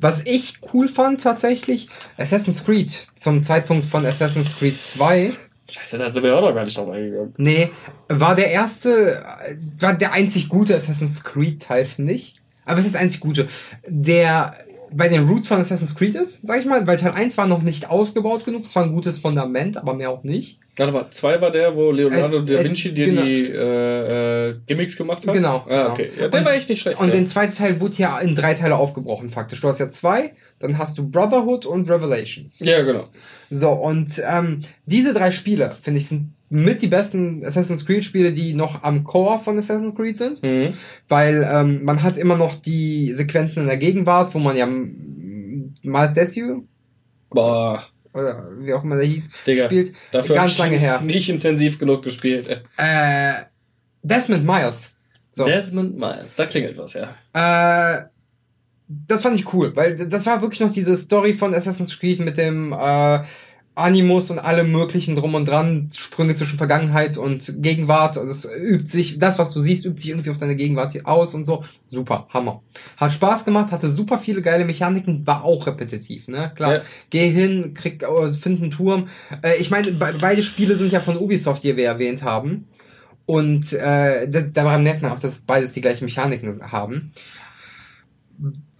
[0.00, 5.32] Was ich cool fand tatsächlich, Assassin's Creed zum Zeitpunkt von Assassin's Creed 2,
[5.70, 7.32] Scheiße, da sind wir auch noch gar nicht drauf eingegangen.
[7.38, 7.70] nee,
[8.08, 9.24] war der erste,
[9.78, 12.34] war der einzig gute Assassin's Creed Teil, finde ich.
[12.66, 13.48] Aber es ist der einzig gute.
[13.86, 14.54] Der
[14.92, 17.62] bei den Roots von Assassin's Creed ist, sag ich mal, weil Teil 1 war noch
[17.62, 20.60] nicht ausgebaut genug, es war ein gutes Fundament, aber mehr auch nicht.
[20.76, 23.22] Warte mal, 2 war der, wo Leonardo Äh, da äh, Vinci dir genau.
[23.22, 25.32] die äh, äh, Gimmicks gemacht hat?
[25.34, 25.90] Genau, Ah, genau.
[25.92, 26.10] okay.
[26.18, 26.98] Ja, der Und- war echt nicht schlecht.
[26.98, 27.14] Und ja.
[27.14, 29.60] den zweiten Teil wurde ja in drei Teile aufgebrochen, faktisch.
[29.60, 32.58] Du hast ja zwei, dann hast du Brotherhood und Revelations.
[32.60, 33.04] ja, genau.
[33.50, 38.32] So, und ähm, diese drei Spiele, finde ich, sind mit die besten Assassin's Creed Spiele,
[38.32, 40.42] die noch am Core von Assassin's Creed sind.
[40.42, 40.74] Mhm.
[41.08, 46.12] Weil ähm, man hat immer noch die Sequenzen in der Gegenwart, wo man ja Miles
[46.14, 46.62] Desu,
[47.30, 47.82] Boah,
[48.14, 49.64] oder wie auch immer der hieß, Digga.
[49.66, 49.94] spielt.
[50.12, 51.00] Dafür ganz lange her.
[51.04, 52.62] nicht intensiv genug gespielt.
[52.76, 53.32] Äh,
[54.02, 54.92] Desmond Miles.
[55.30, 55.44] So.
[55.44, 57.14] Desmond Miles, da klingelt was, ja.
[57.32, 58.04] Äh,
[58.86, 62.36] das fand ich cool, weil das war wirklich noch diese Story von Assassin's Creed mit
[62.36, 63.20] dem äh,
[63.76, 68.16] Animus und allem möglichen drum und dran, Sprünge zwischen Vergangenheit und Gegenwart.
[68.16, 71.08] Also es übt sich, das, was du siehst, übt sich irgendwie auf deine Gegenwart hier
[71.08, 71.64] aus und so.
[71.86, 72.62] Super, Hammer.
[72.96, 76.52] Hat Spaß gemacht, hatte super viele geile Mechaniken, war auch repetitiv, ne?
[76.54, 76.82] Klar, Ja.
[77.10, 79.08] geh hin, krieg, äh, find einen Turm.
[79.42, 82.68] Äh, ich meine, be beide Spiele sind ja von Ubisoft, die wir erwähnt haben.
[83.26, 87.12] Und äh, da, daran merkt man auch, dass beides die gleichen Mechaniken haben.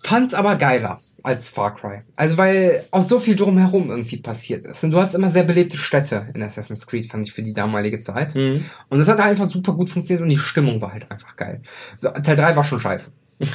[0.02, 2.02] Fand's aber geiler als Far Cry.
[2.16, 4.84] Also weil auch so viel drumherum irgendwie passiert ist.
[4.84, 8.02] Und du hast immer sehr belebte Städte in Assassin's Creed, fand ich für die damalige
[8.02, 8.34] Zeit.
[8.34, 8.64] Mhm.
[8.90, 11.62] Und das hat einfach super gut funktioniert und die Stimmung war halt einfach geil.
[11.96, 13.10] So, Teil 3 war schon scheiße.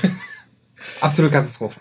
[1.01, 1.79] Absolute Katastrophe.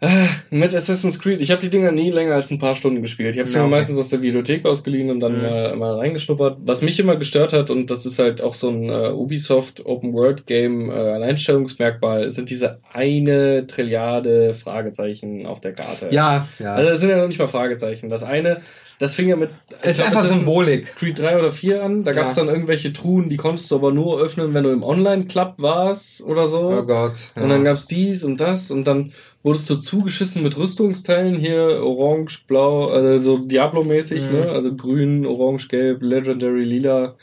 [0.00, 3.34] Äh, Mit Assassin's Creed, ich habe die Dinger nie länger als ein paar Stunden gespielt.
[3.34, 3.76] Ich habe sie Ja, mir okay.
[3.78, 5.42] meistens aus der Videothek ausgeliehen und dann Mhm.
[5.42, 6.58] mal, mal reingeschnuppert.
[6.64, 10.12] Was mich immer gestört hat, und das ist halt auch so ein äh, Ubisoft Open
[10.12, 16.08] World Game äh, Alleinstellungsmerkmal, sind diese eine Trilliarde Fragezeichen auf der Karte.
[16.12, 16.74] Ja, ja.
[16.74, 18.08] Also das sind ja noch nicht mal Fragezeichen.
[18.08, 18.60] Das eine,
[18.98, 19.50] das fing ja mit
[19.82, 20.94] es ist einfach Symbolik.
[20.96, 22.04] Creed 3 oder 4 an.
[22.04, 22.44] Da gab es Ja.
[22.44, 26.46] dann irgendwelche Truhen, die konntest du aber nur öffnen, wenn du im Online-Club warst oder
[26.46, 26.68] so.
[26.70, 27.14] Oh Gott.
[27.36, 27.42] Ja.
[27.42, 29.12] Und dann gab's dies und das und dann
[29.44, 34.32] wurdest du zugeschissen mit Rüstungsteilen hier, orange, blau, also so Diablo-mäßig, Mhm.
[34.32, 34.50] ne?
[34.50, 37.14] Also grün, orange, gelb, legendary, lila.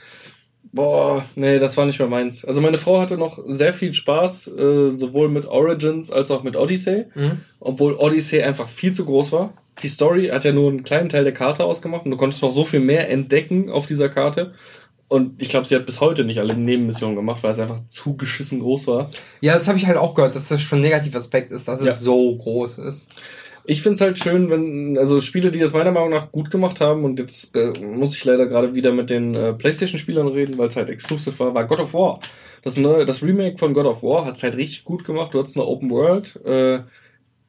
[0.75, 2.43] Boah, nee, das war nicht mehr meins.
[2.43, 6.57] Also meine Frau hatte noch sehr viel Spaß, äh, sowohl mit Origins als auch mit
[6.57, 7.39] Odyssey, Mhm.
[7.61, 9.53] obwohl Odyssey einfach viel zu groß war.
[9.83, 12.51] Die Story hat ja nur einen kleinen Teil der Karte ausgemacht und du konntest noch
[12.51, 14.53] so viel mehr entdecken auf dieser Karte.
[15.07, 18.17] Und ich glaube, sie hat bis heute nicht alle Nebenmissionen gemacht, weil es einfach zu
[18.17, 19.09] geschissen groß war.
[19.39, 21.85] Ja, das habe ich halt auch gehört, dass das schon ein negativer Aspekt ist, dass
[21.85, 21.91] Ja.
[21.91, 23.09] es so groß ist.
[23.67, 27.03] Ich find's halt schön, wenn, also Spiele, die das meiner Meinung nach gut gemacht haben,
[27.03, 30.75] und jetzt äh, muss ich leider gerade wieder mit den äh, Playstation-Spielern reden, weil es
[30.75, 32.19] halt exclusive war, war God of War.
[32.61, 35.33] Das, neue, das Remake von God of War hat's halt richtig gut gemacht.
[35.33, 36.81] Du hattest eine Open World, äh,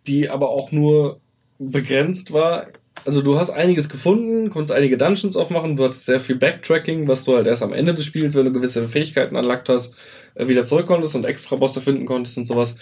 [0.07, 1.21] die aber auch nur
[1.59, 2.67] begrenzt war.
[3.05, 7.25] Also du hast einiges gefunden, konntest einige Dungeons aufmachen, du hattest sehr viel Backtracking, was
[7.25, 9.95] du halt erst am Ende des Spiels, wenn du gewisse Fähigkeiten anlagt hast,
[10.35, 12.77] äh, wieder zurück konntest und extra Bosse finden konntest und sowas.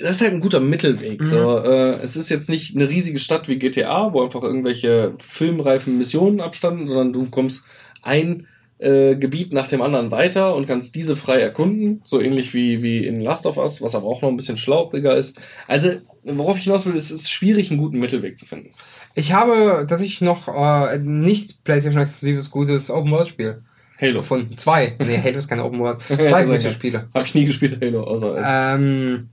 [0.00, 1.20] Das ist halt ein guter Mittelweg.
[1.20, 1.26] Mhm.
[1.26, 5.98] So, äh, es ist jetzt nicht eine riesige Stadt wie GTA, wo einfach irgendwelche filmreifen
[5.98, 7.64] Missionen abstanden, sondern du kommst
[8.02, 8.46] ein
[8.78, 13.06] äh, Gebiet nach dem anderen weiter und kannst diese frei erkunden, so ähnlich wie, wie
[13.06, 15.36] in Last of Us, was aber auch noch ein bisschen schlauchiger ist.
[15.66, 15.90] Also,
[16.22, 18.70] worauf ich hinaus will, ist, es ist schwierig, einen guten Mittelweg zu finden.
[19.14, 23.62] Ich habe tatsächlich noch äh, nicht PlayStation-exklusives gutes Open-World-Spiel
[24.00, 24.20] Halo.
[24.20, 24.56] gefunden.
[24.56, 24.94] Zwei.
[25.04, 26.00] Nee, Halo ist keine Open-World.
[26.02, 26.70] Zwei gute.
[26.70, 27.08] Spiele.
[27.12, 28.04] Habe ich nie gespielt, Halo.
[28.04, 29.28] Außer Ähm,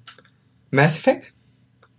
[0.76, 1.34] Mass Effect?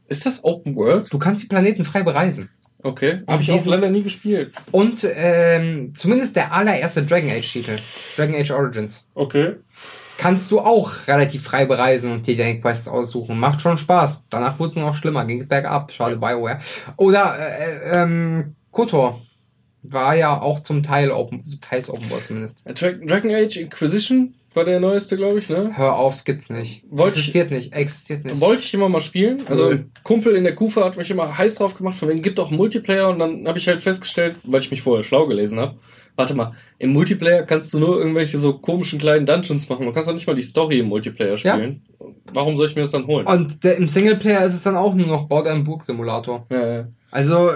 [0.08, 1.12] ist das Open World?
[1.12, 2.48] Du kannst die Planeten frei bereisen.
[2.82, 3.22] Okay.
[3.26, 4.54] Habe ich auch leider nie gespielt.
[4.70, 7.78] Und ähm, zumindest der allererste Dragon Age-Titel,
[8.16, 9.54] Dragon Age Origins, Okay.
[10.18, 13.40] kannst du auch relativ frei bereisen und dir deine Quests aussuchen.
[13.40, 14.24] Macht schon Spaß.
[14.30, 15.90] Danach wurde es nur noch schlimmer, ging es bergab.
[15.90, 16.58] Schade Bioware.
[16.96, 19.20] Oder äh, ähm, KOTOR
[19.82, 22.62] war ja auch zum Teil Open, teils Open World zumindest.
[22.64, 25.72] Dra Dragon Age Inquisition war der neueste, glaube ich, ne?
[25.76, 26.82] Hör auf, gibt's nicht.
[26.90, 28.40] Wollte ich- existiert nicht, existiert nicht.
[28.40, 29.38] Wollte ich immer mal spielen.
[29.48, 29.72] Also Cool.
[29.74, 32.50] ein Kumpel in der Kufa hat mich immer heiß drauf gemacht, von wegen gibt auch
[32.50, 35.76] Multiplayer und dann habe ich halt festgestellt, weil ich mich vorher schlau gelesen habe.
[36.18, 39.84] Warte mal, im Multiplayer kannst du nur irgendwelche so komischen kleinen Dungeons machen.
[39.84, 41.54] Du kannst doch nicht mal die Story im Multiplayer Ja.
[41.56, 41.82] spielen.
[42.32, 43.26] Warum soll ich mir das dann holen?
[43.26, 46.46] Und der, im Singleplayer ist es dann auch nur noch Baut einen Burg-Simulator.
[46.50, 46.88] Ja, ja.
[47.10, 47.50] Also,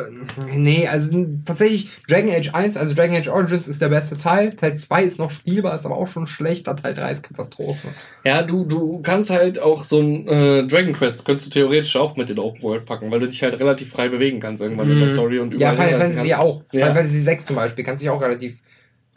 [0.56, 4.54] nee, also tatsächlich Dragon Age 1, also Dragon Age Origins ist der beste Teil.
[4.54, 6.76] Teil 2 ist noch spielbar, ist aber auch schon schlechter.
[6.76, 7.88] Teil 3 ist Katastrophe.
[8.24, 12.16] Ja, du, du kannst halt auch so ein äh, Dragon Quest, könntest du theoretisch auch
[12.16, 14.98] mit in Open World packen, weil du dich halt relativ frei bewegen kannst irgendwann in
[14.98, 15.12] der Mhm.
[15.12, 16.62] Story und Ja, überall Final hinreisen Fantasy auch.
[16.72, 16.80] Ja.
[16.80, 18.60] Final Fantasy 6 zum Beispiel kannst dich auch relativ,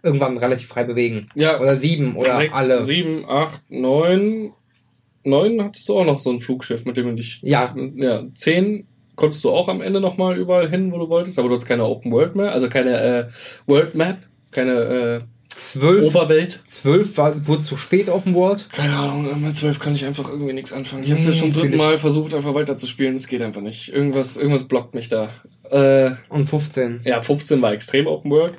[0.02, 1.30] irgendwann relativ frei bewegen.
[1.36, 2.84] Ja, Oder 7 oder sechs, alle.
[2.84, 4.52] sieben, acht, neun.
[5.24, 7.40] Neun hattest du auch noch so ein Flugschiff, mit dem du dich.
[7.44, 7.74] Ja.
[7.96, 8.24] ja.
[8.36, 11.68] Zehn konntest du auch am Ende nochmal überall hin, wo du wolltest, aber du hattest
[11.68, 13.26] keine Open World mehr, also keine äh,
[13.68, 14.18] World Map,
[14.52, 15.22] keine, äh,
[15.56, 16.62] 12, Oberwelt.
[16.68, 18.70] 12 war, wurde zu spät Open World.
[18.72, 21.04] Keine Ahnung, mit 12 kann ich einfach irgendwie nichts anfangen.
[21.04, 21.78] Ich habe Nee, das schon dritten ich.
[21.78, 23.16] Mal versucht, einfach weiterzuspielen.
[23.16, 23.90] Es geht einfach nicht.
[23.94, 25.30] Irgendwas, irgendwas blockt mich da.
[25.70, 27.02] Äh, Und 15.
[27.06, 28.56] ja, 15 war extrem Open World.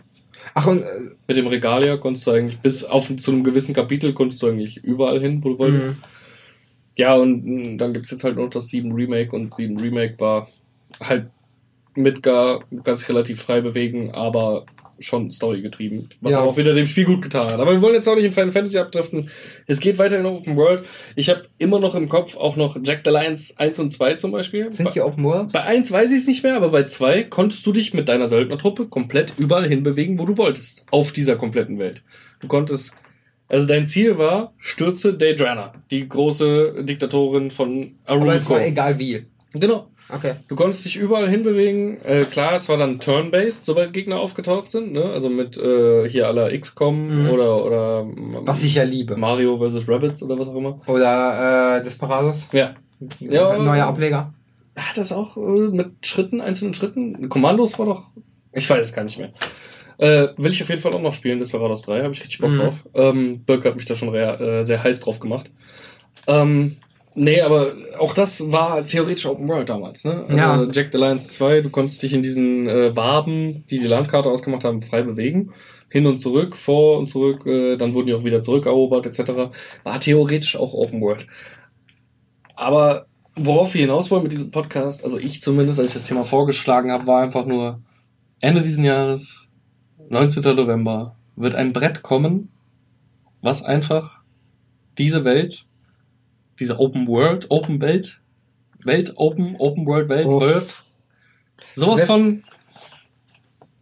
[0.55, 0.87] Ach, und, äh,
[1.27, 4.77] Mit dem Regalia konntest du eigentlich bis auf zu einem gewissen Kapitel konntest du eigentlich
[4.85, 5.89] überall hin, wo du wolltest.
[5.89, 5.97] mhm.
[6.97, 10.49] Ja, und mh, dann gibt's jetzt halt noch das 7 Remake und 7 Remake war
[11.01, 11.27] halt
[11.97, 14.67] mit gar ganz relativ frei bewegen, aber
[15.01, 16.41] schon Story getrieben, was Ja.
[16.41, 17.59] auch wieder dem Spiel gut getan hat.
[17.59, 19.29] Aber wir wollen jetzt auch nicht in Final Fantasy abdriften.
[19.67, 20.85] Es geht weiter in Open World.
[21.17, 24.31] Ich habe immer noch im Kopf auch noch Jack the Lions 1 und 2 zum
[24.31, 24.71] Beispiel.
[24.71, 25.53] sind die Open World?
[25.53, 28.29] Bei 1 weiß ich es nicht mehr, aber bei 2 konntest du dich mit deiner
[28.29, 30.85] Söldnertruppe komplett überall hinbewegen, wo du wolltest.
[30.93, 32.03] Auf dieser kompletten Welt.
[32.39, 32.93] Du konntest,
[33.49, 39.27] also dein Ziel war, stürze Daedrana, die große Diktatorin von Aber es war egal wie.
[39.53, 39.89] Genau.
[40.11, 40.35] Okay.
[40.49, 41.99] Du konntest dich überall hinbewegen.
[42.05, 45.03] Äh, klar, es war dann turn-based, sobald Gegner aufgetaucht sind, ne?
[45.05, 47.31] Also mit äh, hier aller XCOM Mhm.
[47.31, 48.07] oder oder
[48.45, 49.17] Was ich ja liebe.
[49.17, 49.89] Mario vs.
[49.89, 50.79] Rabbits oder was auch immer.
[50.87, 52.49] Oder äh, Desperados.
[52.53, 52.75] Ja.
[53.19, 53.57] Ja.
[53.59, 54.35] Neuer Ableger.
[54.77, 55.41] Hat das auch äh,
[55.71, 57.29] mit Schritten, einzelnen Schritten?
[57.31, 58.03] Kommandos war doch.
[58.53, 59.31] Ich weiß es gar nicht mehr.
[59.99, 62.51] Äh, will ich auf jeden Fall auch noch spielen, Desperados 3, habe ich richtig Bock
[62.51, 62.59] Mhm.
[62.59, 62.89] drauf.
[62.95, 65.51] Ähm, Birk hat mich da schon rea- äh, sehr heiß drauf gemacht.
[66.27, 66.77] Ähm,
[67.15, 70.25] nee, aber auch das war theoretisch Open World damals, ne?
[70.25, 70.67] Also Ja.
[70.73, 74.65] Jack the Lions 2, du konntest dich in diesen äh, Waben, die die Landkarte ausgemacht
[74.65, 75.53] haben, frei bewegen.
[75.91, 79.51] Hin und zurück, vor und zurück, äh, dann wurden die auch wieder zurückerobert, etc.
[79.85, 81.27] War theoretisch auch Open World.
[82.57, 86.25] Aber worauf wir hinaus wollen mit diesem Podcast, also ich zumindest, als ich das Thema
[86.25, 87.81] vorgeschlagen habe, war einfach nur
[88.41, 89.49] Ende diesen Jahres,
[90.09, 90.43] 19.
[90.57, 92.51] November, wird ein Brett kommen,
[93.43, 94.23] was einfach
[94.99, 95.67] diese Welt,
[96.59, 98.21] diese Open World, Open Welt,
[98.85, 100.41] Welt, Open, Open World Welt, Oh.
[100.41, 100.85] World,
[101.75, 102.45] sowas von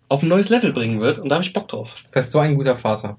[0.08, 1.94] auf ein neues Level bringen wird und da habe ich Bock drauf.
[2.08, 3.18] Du wärst so ein guter Vater.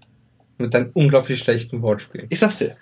[0.59, 2.27] Mit deinem unglaublich schlechten Wortspiel.
[2.29, 2.75] Ich sag's dir.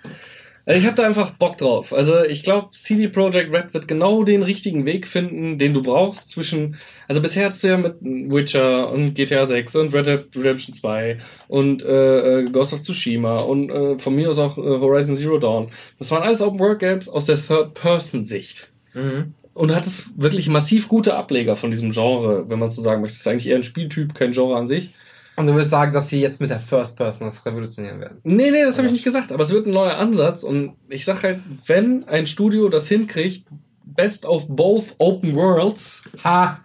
[0.64, 1.92] Äh, Ich habe da einfach Bock drauf.
[1.92, 6.30] Also ich glaube, CD Projekt Red wird genau den richtigen Weg finden, den du brauchst
[6.30, 6.76] zwischen.
[7.08, 11.18] Also bisher hast du ja mit Witcher und GTA 6 und Red Dead Redemption 2
[11.48, 15.38] und äh, äh, Ghost of Tsushima und äh, von mir aus auch äh, Horizon Zero
[15.38, 15.70] Dawn.
[15.98, 18.70] Das waren alles Open World Games aus der Third-Person-Sicht.
[18.94, 19.34] Mhm.
[19.54, 23.16] Und hat es wirklich massiv gute Ableger von diesem Genre, wenn man so sagen möchte.
[23.16, 24.94] Das ist eigentlich eher ein Spieltyp, kein Genre an sich.
[25.36, 28.20] Und du willst sagen, dass sie jetzt mit der First Person das revolutionieren werden.
[28.22, 31.04] Nee, nee, das habe ich nicht gesagt, aber es wird ein neuer Ansatz und ich
[31.04, 33.46] sag halt, wenn ein Studio das hinkriegt,
[33.84, 36.60] Best of Both Open Worlds Ha!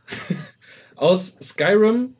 [0.95, 2.15] aus Skyrim,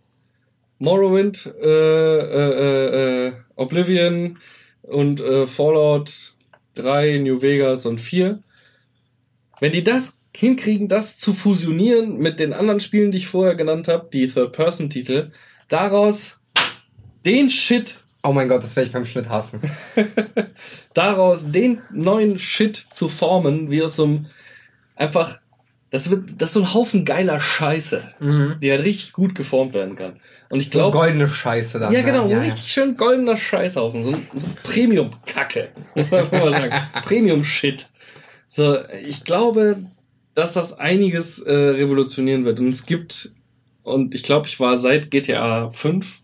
[0.79, 4.37] Morrowind, äh, äh, äh, äh, Oblivion
[4.83, 6.35] und äh, Fallout
[6.75, 8.41] 3, New Vegas und 4,
[9.59, 13.87] wenn die das hinkriegen, das zu fusionieren mit den anderen Spielen, die ich vorher genannt
[13.87, 15.31] habe, die Third-Person-Titel,
[15.67, 16.39] daraus
[17.25, 19.61] den Shit Oh mein Gott, das werde ich beim Schnitt hassen.
[20.93, 24.25] daraus den neuen Shit zu formen, wie aus so einem
[24.95, 25.39] einfach,
[25.91, 28.55] das wird, das ist so ein Haufen geiler Scheiße, Mhm.
[28.61, 30.19] die halt richtig gut geformt werden kann.
[30.49, 31.93] Und ich So glaube, goldene Scheiße dann.
[31.93, 32.05] ja ne?
[32.05, 36.39] genau, so ja, richtig schön goldener Scheißhaufen, so ein, so ein Premium-Kacke, muss man einfach
[36.39, 37.87] mal sagen, Premium-Shit.
[38.49, 39.77] So, ich glaube,
[40.33, 42.59] dass das einiges äh, revolutionieren wird.
[42.59, 43.31] Und es gibt,
[43.87, 46.21] und ich glaube, ich war seit GTA 5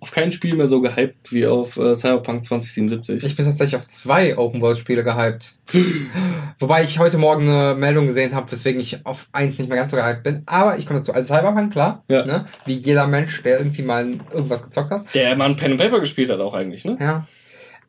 [0.00, 3.24] auf kein Spiel mehr so gehypt wie auf äh, Cyberpunk 2077.
[3.24, 5.54] Ich bin tatsächlich auf zwei Open-World-Spiele gehypt.
[6.58, 9.92] Wobei ich heute Morgen eine Meldung gesehen habe, weswegen ich auf eins nicht mehr ganz
[9.92, 10.42] so gehypt bin.
[10.44, 11.14] Aber ich komme dazu.
[11.14, 12.04] Also Cyberpunk, klar.
[12.08, 12.26] Ja.
[12.26, 12.44] Ne?
[12.66, 15.06] Wie jeder Mensch, der irgendwie mal irgendwas gezockt hat.
[15.14, 16.98] Der man Pen and Paper gespielt hat auch eigentlich, ne?
[17.00, 17.26] Ja.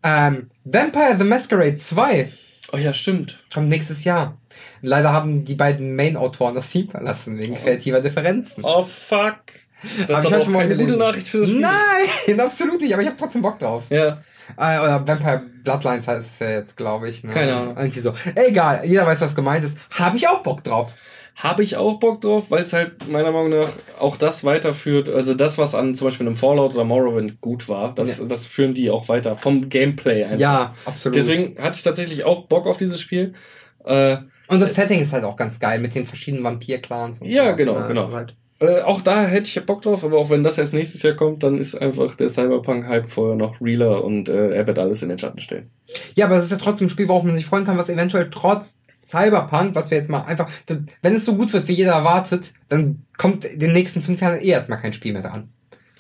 [0.01, 2.29] Ähm, Vampire the Masquerade 2
[2.71, 3.43] Oh ja, stimmt.
[3.53, 4.37] kommt nächstes Jahr.
[4.81, 8.63] Leider haben die beiden Main-Autoren das Team verlassen, wegen kreativer Differenzen.
[8.63, 9.35] Oh fuck.
[10.07, 10.97] Das ist ich aber heute auch Morgen keine gute.
[10.97, 11.61] Nachricht für das Spiel.
[11.61, 13.83] Nein, absolut nicht, aber ich habe trotzdem Bock drauf.
[13.89, 14.21] Ja.
[14.57, 17.23] Äh, oder Vampire Bloodlines heißt es ja jetzt, glaube ich.
[17.23, 17.33] Ne?
[17.33, 17.77] Keine Ahnung.
[17.77, 18.13] Irgendwie so.
[18.35, 19.77] Egal, jeder weiß, was gemeint ist.
[19.91, 20.91] Habe ich auch Bock drauf.
[21.35, 23.69] Habe ich auch Bock drauf, weil es halt meiner Meinung nach
[23.99, 25.09] auch das weiterführt.
[25.09, 28.25] Also das, was an zum Beispiel einem Fallout oder Morrowind gut war, das, Ja.
[28.25, 29.35] das führen die auch weiter.
[29.35, 30.39] Vom Gameplay einfach.
[30.39, 31.17] Ja, absolut.
[31.17, 33.33] Deswegen hatte ich tatsächlich auch Bock auf dieses Spiel.
[33.83, 34.17] Äh,
[34.47, 37.57] Und das Setting ist halt auch ganz geil mit den verschiedenen Vampir-Clans und Ja, sowas,
[37.57, 37.79] genau, ne?
[37.79, 38.11] Das genau.
[38.13, 41.15] Halt äh, auch da hätte ich Bock drauf, aber auch wenn das erst nächstes Jahr
[41.15, 45.09] kommt, dann ist einfach der Cyberpunk-Hype vorher noch realer und äh, er wird alles in
[45.09, 45.69] den Schatten stellen.
[46.15, 48.29] ja, aber es ist ja trotzdem ein Spiel, worauf man sich freuen kann, was eventuell
[48.31, 48.73] trotz
[49.05, 50.49] Cyberpunk, was wir jetzt mal einfach,
[51.01, 54.41] wenn es so gut wird, wie jeder erwartet, dann kommt in den nächsten fünf Jahren
[54.41, 55.49] eh erstmal kein Spiel mehr dran.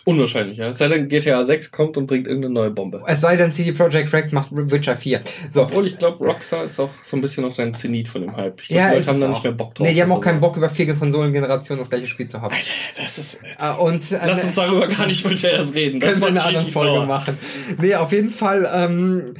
[0.05, 0.69] Unwahrscheinlich, ja.
[0.69, 3.03] Es sei denn, GTA 6 kommt und bringt irgendeine neue Bombe.
[3.07, 5.21] Es sei denn, CD Projekt Red macht Witcher 4.
[5.51, 5.63] So.
[5.63, 8.61] Obwohl ich glaube, Rockstar ist auch so ein bisschen auf seinem Zenit von dem Hype.
[8.61, 9.87] Ich glaub, Ja, die Leute haben da nicht mehr Bock drauf.
[9.87, 10.41] Nee, die haben das auch keinen so.
[10.41, 12.53] Bock, über vier Konsolengenerationen das gleiche Spiel zu haben.
[12.53, 12.69] Alter,
[13.01, 13.39] das ist.
[13.59, 15.99] Äh, und, äh, Lass uns darüber gar nicht mit erst reden.
[15.99, 17.05] Das können wir eine andere Folge sauer.
[17.07, 17.39] machen.
[17.81, 19.33] Nee, auf jeden Fall, ähm,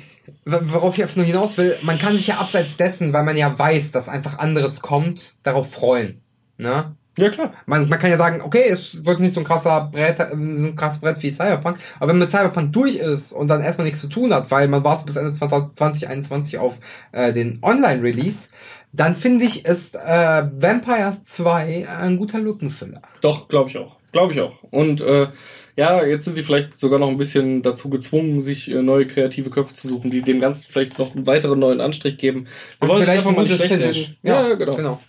[0.46, 3.58] worauf ich einfach nur hinaus will, man kann sich ja abseits dessen, weil man ja
[3.58, 6.22] weiß, dass einfach anderes kommt, darauf freuen.
[6.58, 6.96] Ne?
[7.18, 7.54] Ja, klar.
[7.66, 10.68] Man, man kann ja sagen, okay, es wird nicht so ein krasser Brett, äh, so
[10.68, 13.86] ein krasses Brett wie Cyberpunk, aber wenn man mit Cyberpunk durch ist und dann erstmal
[13.86, 16.78] nichts zu tun hat, weil man wartet bis Ende 2021 auf
[17.14, 18.50] äh, den Online-Release,
[18.92, 23.02] dann finde ich, ist äh, Vampires 2 ein guter Lückenfüller.
[23.22, 23.98] Doch, glaube ich auch.
[24.12, 24.64] Glaube ich auch.
[24.72, 25.28] Und äh,
[25.76, 29.50] ja, jetzt sind sie vielleicht sogar noch ein bisschen dazu gezwungen, sich äh, neue kreative
[29.50, 32.48] Köpfe zu suchen, die dem Ganzen vielleicht noch einen weiteren neuen Anstrich geben.
[32.80, 34.18] Wir wollen es vielleicht einfach ein mal nicht schlecht reden.
[34.24, 34.76] Ja, genau.
[34.76, 35.02] genau.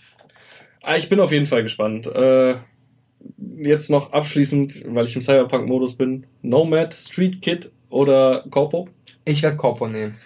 [0.89, 2.07] Ah, ich bin auf jeden Fall gespannt.
[2.07, 2.55] Äh,
[3.57, 6.27] jetzt noch abschließend, weil ich im Cyberpunk-Modus bin.
[6.43, 8.89] Nomad, Street Kid oder Corpo?
[9.25, 10.17] Ich werde Corpo nehmen.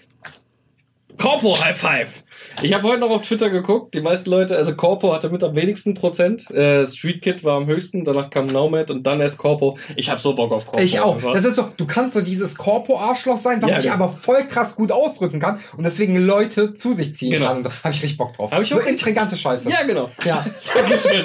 [1.20, 2.22] Corpo High Five!
[2.62, 5.54] Ich habe heute noch auf Twitter geguckt, die meisten Leute, also Corpo hatte mit am
[5.54, 9.76] wenigsten Prozent, äh, Street Kid war am höchsten, danach kam Nomad und dann erst Corpo.
[9.96, 10.80] Ich habe so Bock auf Corpo.
[10.82, 11.16] Ich auch.
[11.16, 11.34] einfach.
[11.34, 14.04] Das ist so, du kannst so dieses Corpo-Arschloch sein, was Ja, sich genau.
[14.04, 17.48] aber voll krass gut ausdrücken kann und deswegen Leute zu sich ziehen Genau.
[17.48, 17.56] kann.
[17.58, 17.70] Und so.
[17.84, 18.50] Habe ich richtig Bock drauf.
[18.50, 19.70] Hab ich so auch richtig- intrigante Scheiße.
[19.70, 20.08] Ja, genau.
[20.24, 20.46] Ja.
[20.74, 21.24] Dankeschön.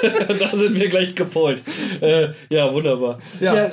[0.38, 1.62] da sind wir gleich gepolt.
[2.00, 3.18] Äh, ja, wunderbar.
[3.40, 3.66] Ja.
[3.66, 3.70] äh,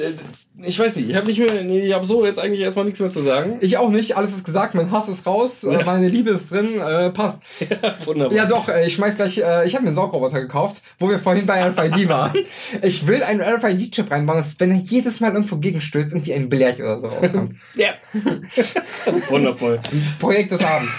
[0.63, 2.99] ich weiß nicht, ich habe nicht mehr, nee, ich habe so jetzt eigentlich erstmal nichts
[2.99, 3.57] mehr zu sagen.
[3.61, 5.85] Ich auch nicht, alles ist gesagt, mein Hass ist raus, äh, Ja.
[5.85, 7.39] meine Liebe ist drin, äh, passt.
[8.05, 8.35] wunderbar.
[8.35, 11.19] Ja doch, äh, ich schmeiß gleich, äh, ich habe mir einen Saugroboter gekauft, wo wir
[11.19, 12.33] vorhin bei RFID waren.
[12.83, 16.79] Ich will einen RFID-Chip reinbauen, dass wenn er jedes Mal irgendwo gegenstößt, irgendwie ein Blech
[16.79, 17.53] oder so rauskommt.
[17.75, 17.93] Ja.
[19.29, 19.79] Wundervoll.
[20.19, 20.91] Projekt des Abends.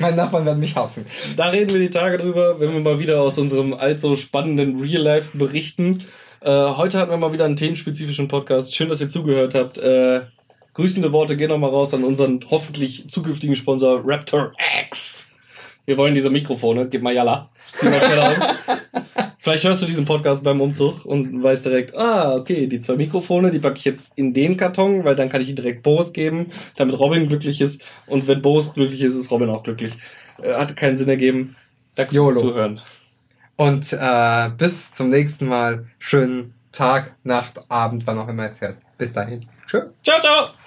[0.00, 1.04] Meine Nachbarn werden mich hassen.
[1.36, 5.02] Da reden wir die Tage drüber, wenn wir mal wieder aus unserem allzu spannenden Real
[5.02, 6.04] Life berichten.
[6.44, 8.74] Äh, heute hatten wir mal wieder einen themenspezifischen Podcast.
[8.74, 9.78] Schön, dass ihr zugehört habt.
[9.78, 10.20] Äh,
[10.74, 15.30] grüßende Worte gehen nochmal raus an unseren hoffentlich zukünftigen Sponsor Raptor X.
[15.86, 16.86] Wir wollen diese Mikrofone.
[16.86, 17.48] Gib mal Jalla.
[17.78, 18.92] Zieh mal schneller an.
[19.38, 23.50] Vielleicht hörst du diesen Podcast beim Umzug und weißt direkt, ah, okay, die zwei Mikrofone,
[23.50, 26.48] die packe ich jetzt in den Karton, weil dann kann ich ihn direkt Boris geben,
[26.76, 27.82] damit Robin glücklich ist.
[28.06, 29.94] Und wenn Boris glücklich ist, ist Robin auch glücklich.
[30.42, 31.56] Äh, hatte keinen Sinn ergeben.
[31.94, 32.82] Danke fürs Zuhören.
[33.56, 35.86] Und äh, bis zum nächsten Mal.
[35.98, 38.78] Schönen Tag, Nacht, Abend, wann auch immer es hört.
[38.98, 39.40] Bis dahin.
[39.66, 39.90] Tschö.
[40.02, 40.63] Ciao, ciao!